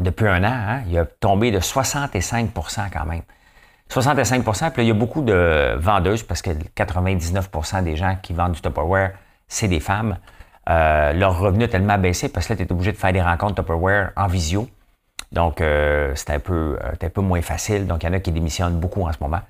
depuis 0.00 0.28
un 0.28 0.44
an. 0.44 0.46
Hein, 0.46 0.82
il 0.88 0.98
a 0.98 1.04
tombé 1.04 1.50
de 1.50 1.60
65% 1.60 2.90
quand 2.92 3.04
même. 3.04 3.22
65% 3.92 4.42
puis 4.42 4.56
là, 4.58 4.70
il 4.78 4.88
y 4.88 4.90
a 4.90 4.94
beaucoup 4.94 5.22
de 5.22 5.76
vendeuses 5.78 6.22
parce 6.22 6.42
que 6.42 6.50
99% 6.50 7.84
des 7.84 7.96
gens 7.96 8.16
qui 8.22 8.32
vendent 8.32 8.52
du 8.52 8.60
Tupperware, 8.60 9.12
c'est 9.46 9.68
des 9.68 9.80
femmes. 9.80 10.18
Euh, 10.70 11.12
leur 11.12 11.38
revenu 11.38 11.64
a 11.64 11.68
tellement 11.68 11.98
baissé 11.98 12.30
parce 12.30 12.46
que 12.46 12.54
là, 12.54 12.56
tu 12.56 12.62
es 12.62 12.72
obligé 12.72 12.92
de 12.92 12.96
faire 12.96 13.12
des 13.12 13.22
rencontres 13.22 13.56
Tupperware 13.56 14.10
en 14.16 14.26
visio. 14.26 14.68
Donc, 15.34 15.60
euh, 15.60 16.12
c'est 16.14 16.30
un, 16.30 16.38
peu, 16.38 16.78
euh, 16.82 16.92
un 17.00 17.08
peu 17.08 17.20
moins 17.20 17.42
facile. 17.42 17.86
Donc, 17.86 18.02
il 18.02 18.06
y 18.06 18.08
en 18.08 18.12
a 18.12 18.20
qui 18.20 18.32
démissionnent 18.32 18.78
beaucoup 18.78 19.02
en 19.02 19.12
ce 19.12 19.18
moment. 19.20 19.40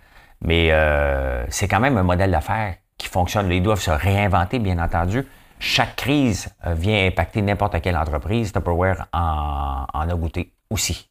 Mais 0.40 0.70
euh, 0.72 1.44
c'est 1.50 1.68
quand 1.68 1.80
même 1.80 1.96
un 1.98 2.02
modèle 2.02 2.30
d'affaires 2.30 2.74
qui 2.98 3.08
fonctionne. 3.08 3.50
Ils 3.52 3.62
doivent 3.62 3.80
se 3.80 3.90
réinventer, 3.90 4.58
bien 4.58 4.78
entendu. 4.78 5.26
Chaque 5.60 5.96
crise 5.96 6.48
vient 6.66 7.06
impacter 7.06 7.42
n'importe 7.42 7.80
quelle 7.80 7.96
entreprise. 7.96 8.52
Tupperware 8.52 9.06
en, 9.12 9.86
en 9.92 10.08
a 10.08 10.14
goûté 10.14 10.52
aussi. 10.70 11.08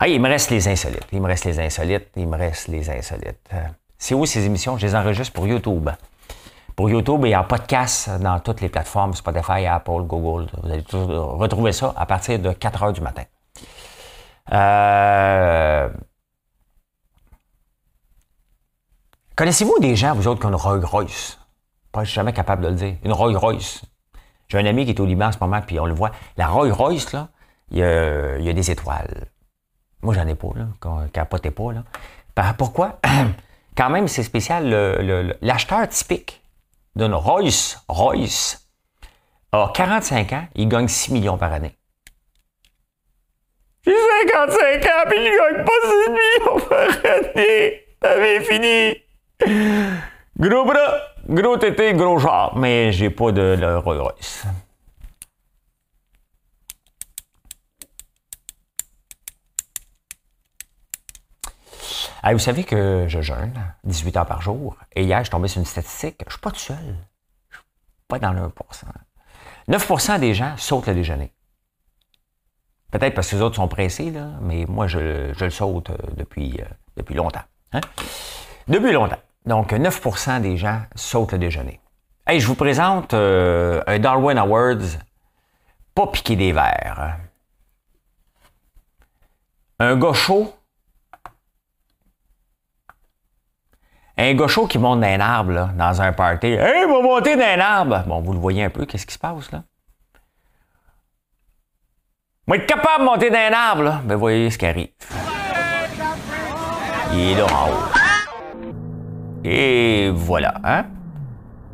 Ah, 0.00 0.08
il 0.08 0.20
me 0.20 0.28
reste 0.28 0.50
les 0.50 0.66
insolites. 0.68 1.06
Il 1.12 1.20
me 1.20 1.26
reste 1.26 1.44
les 1.44 1.58
insolites. 1.60 2.08
Il 2.16 2.26
me 2.26 2.36
reste 2.36 2.68
les 2.68 2.88
insolites. 2.90 3.38
Euh, 3.52 3.66
c'est 3.98 4.14
où 4.14 4.26
ces 4.26 4.44
émissions? 4.44 4.76
Je 4.76 4.86
les 4.86 4.94
enregistre 4.94 5.32
pour 5.32 5.46
YouTube. 5.46 5.88
Pour 6.76 6.90
YouTube 6.90 7.24
et 7.24 7.36
en 7.36 7.44
podcast 7.44 8.10
dans 8.20 8.40
toutes 8.40 8.60
les 8.60 8.68
plateformes, 8.68 9.14
Spotify, 9.14 9.66
Apple, 9.66 10.02
Google. 10.02 10.50
Vous 10.62 10.70
allez 10.70 10.84
retrouver 10.90 11.72
ça 11.72 11.94
à 11.96 12.04
partir 12.04 12.38
de 12.38 12.52
4 12.52 12.82
heures 12.82 12.92
du 12.92 13.00
matin. 13.00 13.22
Euh, 14.52 15.88
connaissez-vous 19.36 19.78
des 19.78 19.94
gens, 19.94 20.14
vous 20.14 20.26
autres, 20.26 20.40
qui 20.40 20.46
ont 20.46 20.50
une 20.50 20.56
Rolls 20.56 20.84
Royce? 20.84 21.38
Pas, 21.92 22.02
je 22.02 22.10
suis 22.10 22.16
jamais 22.16 22.32
capable 22.32 22.64
de 22.64 22.68
le 22.68 22.74
dire. 22.74 22.96
Une 23.04 23.12
Rolls 23.12 23.36
Royce. 23.36 23.82
J'ai 24.48 24.58
un 24.58 24.66
ami 24.66 24.84
qui 24.84 24.90
est 24.90 25.00
au 25.00 25.06
Liban 25.06 25.26
en 25.26 25.32
ce 25.32 25.38
moment, 25.40 25.62
puis 25.62 25.78
on 25.78 25.86
le 25.86 25.94
voit. 25.94 26.10
La 26.36 26.48
Rolls 26.48 26.72
Royce, 26.72 27.12
là, 27.12 27.28
il 27.70 27.78
y 27.78 27.82
a 27.82 28.52
des 28.52 28.70
étoiles. 28.70 29.28
Moi, 30.04 30.12
j'en 30.14 30.26
ai 30.26 30.34
pas, 30.34 30.50
là. 30.54 30.66
Capotez 31.12 31.50
pas, 31.50 31.72
là. 31.72 32.52
Pourquoi? 32.58 33.00
Quand 33.76 33.88
même, 33.88 34.06
c'est 34.06 34.22
spécial. 34.22 34.68
L'acheteur 35.40 35.88
typique 35.88 36.42
d'une 36.94 37.14
Royce, 37.14 37.82
Royce, 37.88 38.68
a 39.50 39.70
45 39.74 40.32
ans, 40.34 40.46
il 40.54 40.68
gagne 40.68 40.88
6 40.88 41.12
millions 41.12 41.38
par 41.38 41.52
année. 41.52 41.76
J'ai 43.86 43.92
55 44.28 44.84
ans, 44.84 45.08
puis 45.08 45.18
je 45.18 45.54
gagne 45.54 45.64
pas 45.64 45.72
6 45.82 46.10
millions 46.10 46.60
par 46.68 47.14
année. 47.14 47.80
Ça 48.02 48.16
fini. 48.42 48.96
Gros 50.38 50.64
bras, 50.66 50.98
gros 51.26 51.56
tété, 51.56 51.94
gros 51.94 52.18
genre, 52.18 52.56
mais 52.56 52.92
j'ai 52.92 53.08
pas 53.08 53.32
de, 53.32 53.56
de 53.56 53.74
Rolls 53.76 54.00
Royce. 54.00 54.44
Vous 62.32 62.38
savez 62.38 62.64
que 62.64 63.04
je 63.08 63.20
jeûne 63.20 63.52
18 63.84 64.16
heures 64.16 64.26
par 64.26 64.40
jour. 64.40 64.76
Et 64.94 65.04
hier, 65.04 65.18
je 65.18 65.24
suis 65.24 65.30
tombé 65.30 65.48
sur 65.48 65.58
une 65.58 65.66
statistique. 65.66 66.22
Je 66.26 66.32
suis 66.32 66.40
pas 66.40 66.50
tout 66.50 66.58
seul. 66.58 66.96
Je 67.50 67.56
suis 67.56 67.64
pas 68.08 68.18
dans 68.18 68.32
le 68.32 68.42
1%. 68.42 68.50
9% 69.68 70.20
des 70.20 70.34
gens 70.34 70.56
sautent 70.56 70.86
le 70.86 70.94
déjeuner. 70.94 71.32
Peut-être 72.90 73.14
parce 73.14 73.30
que 73.30 73.36
les 73.36 73.42
autres 73.42 73.56
sont 73.56 73.68
pressés, 73.68 74.12
mais 74.40 74.66
moi, 74.68 74.86
je, 74.86 75.32
le 75.38 75.50
saute 75.50 75.90
euh, 75.90 75.96
depuis, 76.16 76.60
euh, 76.60 76.64
depuis 76.96 77.14
longtemps. 77.14 77.42
Hein? 77.72 77.80
Depuis 78.68 78.92
longtemps. 78.92 79.18
Donc, 79.46 79.72
9% 79.72 80.40
des 80.40 80.56
gens 80.56 80.80
sautent 80.94 81.32
le 81.32 81.38
déjeuner. 81.38 81.80
Je 82.28 82.46
vous 82.46 82.54
présente 82.54 83.12
euh, 83.12 83.82
un 83.86 83.98
Darwin 83.98 84.38
Awards 84.38 84.98
pas 85.94 86.06
piqué 86.06 86.36
des 86.36 86.52
verres. 86.52 87.18
Un 89.78 89.96
gars. 89.96 90.12
Un 94.16 94.46
chaud 94.46 94.66
qui 94.66 94.78
monte 94.78 95.00
d'un 95.00 95.18
arbre, 95.18 95.52
là, 95.52 95.70
dans 95.76 96.00
un 96.00 96.12
party. 96.12 96.46
Hey, 96.46 96.84
il 96.86 96.92
va 96.92 97.02
monter 97.02 97.36
d'un 97.36 97.58
arbre! 97.58 98.04
Bon, 98.06 98.20
vous 98.20 98.32
le 98.32 98.38
voyez 98.38 98.62
un 98.62 98.70
peu, 98.70 98.86
qu'est-ce 98.86 99.06
qui 99.06 99.14
se 99.14 99.18
passe, 99.18 99.50
là? 99.50 99.64
Moi, 102.46 102.58
être 102.58 102.66
capable 102.66 103.00
de 103.00 103.04
monter 103.04 103.30
d'un 103.30 103.52
arbre, 103.52 103.82
là? 103.82 104.00
Ben, 104.04 104.14
voyez 104.14 104.50
ce 104.50 104.58
qui 104.58 104.66
arrive. 104.66 104.90
Il 107.12 107.20
est 107.20 107.34
là 107.34 107.46
en 107.46 107.70
haut. 107.70 108.64
Et 109.42 110.10
voilà, 110.14 110.54
hein? 110.62 110.84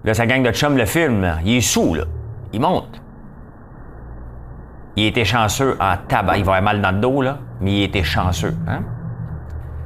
Là, 0.05 0.15
sa 0.15 0.27
gang 0.27 0.43
de 0.43 0.53
chum 0.53 0.79
le 0.79 0.87
film, 0.87 1.39
il 1.45 1.57
est 1.57 1.61
sous, 1.61 1.95
là. 1.95 2.05
Il 2.53 2.61
monte. 2.61 3.03
Il 4.97 5.05
était 5.05 5.27
chanceux 5.27 5.77
en 5.79 5.97
tabac. 6.09 6.39
Il 6.39 6.45
va 6.45 6.57
avoir 6.57 6.63
mal 6.63 6.81
dans 6.81 6.91
le 6.91 7.01
dos, 7.01 7.21
là, 7.21 7.39
mais 7.61 7.73
il 7.73 7.83
était 7.83 8.03
chanceux. 8.03 8.57
Hein? 8.67 8.83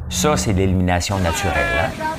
Ça, 0.09 0.37
c'est 0.37 0.53
l'élimination 0.53 1.19
naturelle. 1.19 1.91
Hein? 2.01 2.14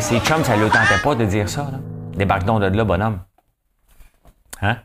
Ces 0.00 0.20
chums, 0.20 0.42
ça 0.42 0.56
ne 0.56 0.64
le 0.64 0.70
tentait 0.70 1.00
pas 1.02 1.14
de 1.14 1.24
dire 1.24 1.48
ça. 1.48 1.64
Là. 1.70 1.78
Débarque 2.16 2.44
donc 2.44 2.60
de 2.60 2.66
là, 2.66 2.84
bonhomme. 2.84 3.20
Hein? 4.60 4.78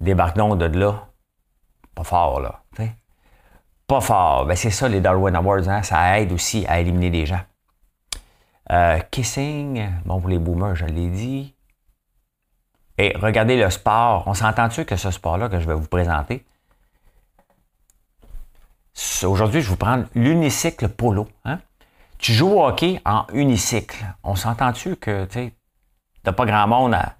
Débarque 0.00 0.36
donc 0.36 0.58
de 0.58 0.66
là. 0.66 1.08
Pas 1.94 2.04
fort, 2.04 2.40
là. 2.40 2.60
Pas 3.86 4.00
fort. 4.00 4.44
Ben, 4.46 4.54
c'est 4.54 4.70
ça, 4.70 4.88
les 4.88 5.00
Darwin 5.00 5.34
Awards. 5.34 5.68
Hein? 5.68 5.82
Ça 5.82 6.20
aide 6.20 6.32
aussi 6.32 6.66
à 6.66 6.80
éliminer 6.80 7.10
des 7.10 7.26
gens. 7.26 7.40
Euh, 8.70 9.00
kissing, 9.10 9.88
bon, 10.04 10.20
pour 10.20 10.28
les 10.28 10.38
boomers, 10.38 10.76
je 10.76 10.84
l'ai 10.84 11.08
dit. 11.08 11.54
Et 12.98 13.16
regardez 13.16 13.56
le 13.56 13.70
sport. 13.70 14.24
On 14.26 14.34
s'entend-tu 14.34 14.84
que 14.84 14.96
ce 14.96 15.10
sport-là 15.10 15.48
que 15.48 15.58
je 15.60 15.66
vais 15.66 15.74
vous 15.74 15.88
présenter? 15.88 16.44
Aujourd'hui, 19.22 19.62
je 19.62 19.66
vais 19.66 19.70
vous 19.70 19.76
prendre 19.76 20.04
l'unicycle 20.14 20.88
polo. 20.88 21.28
Hein? 21.44 21.60
Tu 22.18 22.32
joues 22.32 22.50
au 22.50 22.64
hockey 22.64 23.00
en 23.04 23.26
unicycle. 23.32 24.04
On 24.24 24.34
s'entend-tu 24.34 24.96
que 24.96 25.24
tu 25.26 25.52
n'as 26.26 26.32
pas 26.32 26.44
grand 26.44 26.66
monde 26.66 26.94
à. 26.94 27.14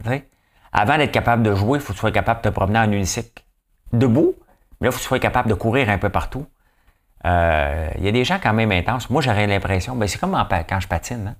Avant 0.72 0.98
d'être 0.98 1.12
capable 1.12 1.42
de 1.42 1.54
jouer, 1.54 1.78
il 1.78 1.82
faut 1.82 1.92
que 1.92 1.98
tu 1.98 2.00
sois 2.00 2.10
capable 2.10 2.42
de 2.42 2.48
te 2.48 2.54
promener 2.54 2.80
en 2.80 2.90
unicycle. 2.90 3.44
Debout, 3.92 4.34
mais 4.80 4.86
là, 4.86 4.90
il 4.90 4.92
faut 4.92 4.98
que 4.98 5.02
tu 5.02 5.08
sois 5.08 5.18
capable 5.18 5.48
de 5.48 5.54
courir 5.54 5.88
un 5.88 5.98
peu 5.98 6.10
partout. 6.10 6.46
Euh, 7.24 7.88
il 7.96 8.04
y 8.04 8.08
a 8.08 8.12
des 8.12 8.24
gens 8.24 8.38
quand 8.42 8.52
même 8.52 8.72
intenses. 8.72 9.08
Moi, 9.08 9.22
j'aurais 9.22 9.46
l'impression, 9.46 9.94
ben, 9.96 10.06
c'est 10.06 10.18
comme 10.18 10.36
quand 10.68 10.80
je 10.80 10.88
patine. 10.88 11.28
Hein? 11.28 11.36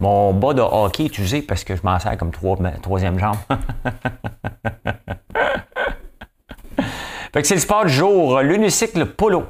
Mon 0.00 0.32
bas 0.32 0.54
de 0.54 0.62
hockey 0.62 1.04
est 1.04 1.18
usé 1.18 1.42
parce 1.42 1.62
que 1.62 1.76
je 1.76 1.82
m'en 1.82 1.98
sers 1.98 2.16
comme 2.16 2.30
troisième 2.30 3.18
jambe. 3.18 3.36
fait 7.32 7.42
que 7.42 7.46
c'est 7.46 7.54
le 7.54 7.60
sport 7.60 7.84
du 7.84 7.92
jour, 7.92 8.40
l'unicycle 8.40 9.04
polo. 9.04 9.46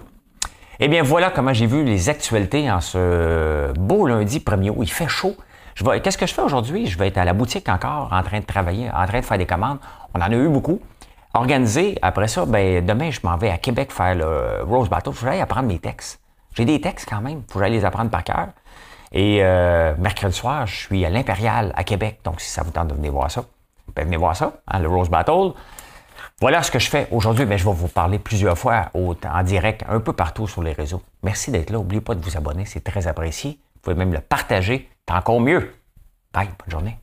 Eh 0.83 0.89
bien, 0.89 1.03
voilà 1.03 1.29
comment 1.29 1.53
j'ai 1.53 1.67
vu 1.67 1.85
les 1.85 2.09
actualités 2.09 2.71
en 2.71 2.81
ce 2.81 3.71
beau 3.79 4.07
lundi 4.07 4.39
1er 4.39 4.71
août. 4.71 4.79
Il 4.81 4.91
fait 4.91 5.09
chaud. 5.09 5.37
Qu'est-ce 6.03 6.17
que 6.17 6.25
je 6.25 6.33
fais 6.33 6.41
aujourd'hui? 6.41 6.87
Je 6.87 6.99
vais 6.99 7.09
être 7.09 7.19
à 7.19 7.27
la 7.27 7.35
boutique 7.35 7.69
encore, 7.69 8.09
en 8.11 8.23
train 8.23 8.41
de 8.41 8.47
travailler, 8.47 8.89
en 8.91 9.05
train 9.05 9.21
de 9.21 9.25
faire 9.27 9.37
des 9.37 9.45
commandes. 9.45 9.77
On 10.15 10.21
en 10.21 10.23
a 10.23 10.35
eu 10.35 10.49
beaucoup. 10.49 10.81
Organisé. 11.35 11.99
Après 12.01 12.29
ça, 12.29 12.47
ben, 12.47 12.85
demain, 12.85 13.11
je 13.11 13.21
m'en 13.25 13.37
vais 13.37 13.51
à 13.51 13.59
Québec 13.59 13.93
faire 13.93 14.15
le 14.15 14.63
Rose 14.65 14.89
Battle. 14.89 15.13
Je 15.13 15.27
vais 15.27 15.39
apprendre 15.39 15.69
mes 15.69 15.79
textes. 15.79 16.19
J'ai 16.55 16.65
des 16.65 16.81
textes 16.81 17.07
quand 17.07 17.21
même. 17.21 17.43
Il 17.47 17.53
faut 17.53 17.59
que 17.59 17.65
les 17.67 17.85
apprendre 17.85 18.09
par 18.09 18.25
cœur. 18.25 18.49
Et 19.13 19.41
euh, 19.43 19.93
mercredi 19.99 20.35
soir, 20.35 20.67
je 20.67 20.77
suis 20.77 21.05
à 21.05 21.11
l'Impérial 21.11 21.75
à 21.77 21.85
Québec. 21.85 22.21
Donc, 22.25 22.41
si 22.41 22.49
ça 22.49 22.63
vous 22.63 22.71
tente 22.71 22.89
de 22.89 22.95
venir 22.95 23.13
voir 23.13 23.31
ça, 23.31 23.45
ben, 23.95 24.07
venez 24.07 24.17
voir 24.17 24.35
ça, 24.35 24.55
hein, 24.67 24.79
le 24.79 24.89
Rose 24.89 25.11
Battle. 25.11 25.53
Voilà 26.41 26.63
ce 26.63 26.71
que 26.71 26.79
je 26.79 26.89
fais 26.89 27.07
aujourd'hui. 27.11 27.45
Mais 27.45 27.59
je 27.59 27.65
vais 27.65 27.73
vous 27.73 27.89
parler 27.89 28.19
plusieurs 28.19 28.59
fois 28.59 28.91
en 28.95 29.43
direct, 29.43 29.85
un 29.89 30.01
peu 30.01 30.15
partout 30.15 30.47
sur 30.47 30.63
les 30.63 30.73
réseaux. 30.73 31.03
Merci 31.23 31.51
d'être 31.51 31.71
là. 31.71 31.77
N'oubliez 31.77 32.01
pas 32.01 32.15
de 32.15 32.25
vous 32.25 32.37
abonner, 32.37 32.65
c'est 32.65 32.81
très 32.81 33.07
apprécié. 33.07 33.59
Vous 33.75 33.81
pouvez 33.83 33.97
même 33.97 34.13
le 34.13 34.21
partager. 34.21 34.89
C'est 35.07 35.15
encore 35.15 35.41
mieux. 35.41 35.73
Bye, 36.33 36.49
bonne 36.59 36.71
journée. 36.71 36.97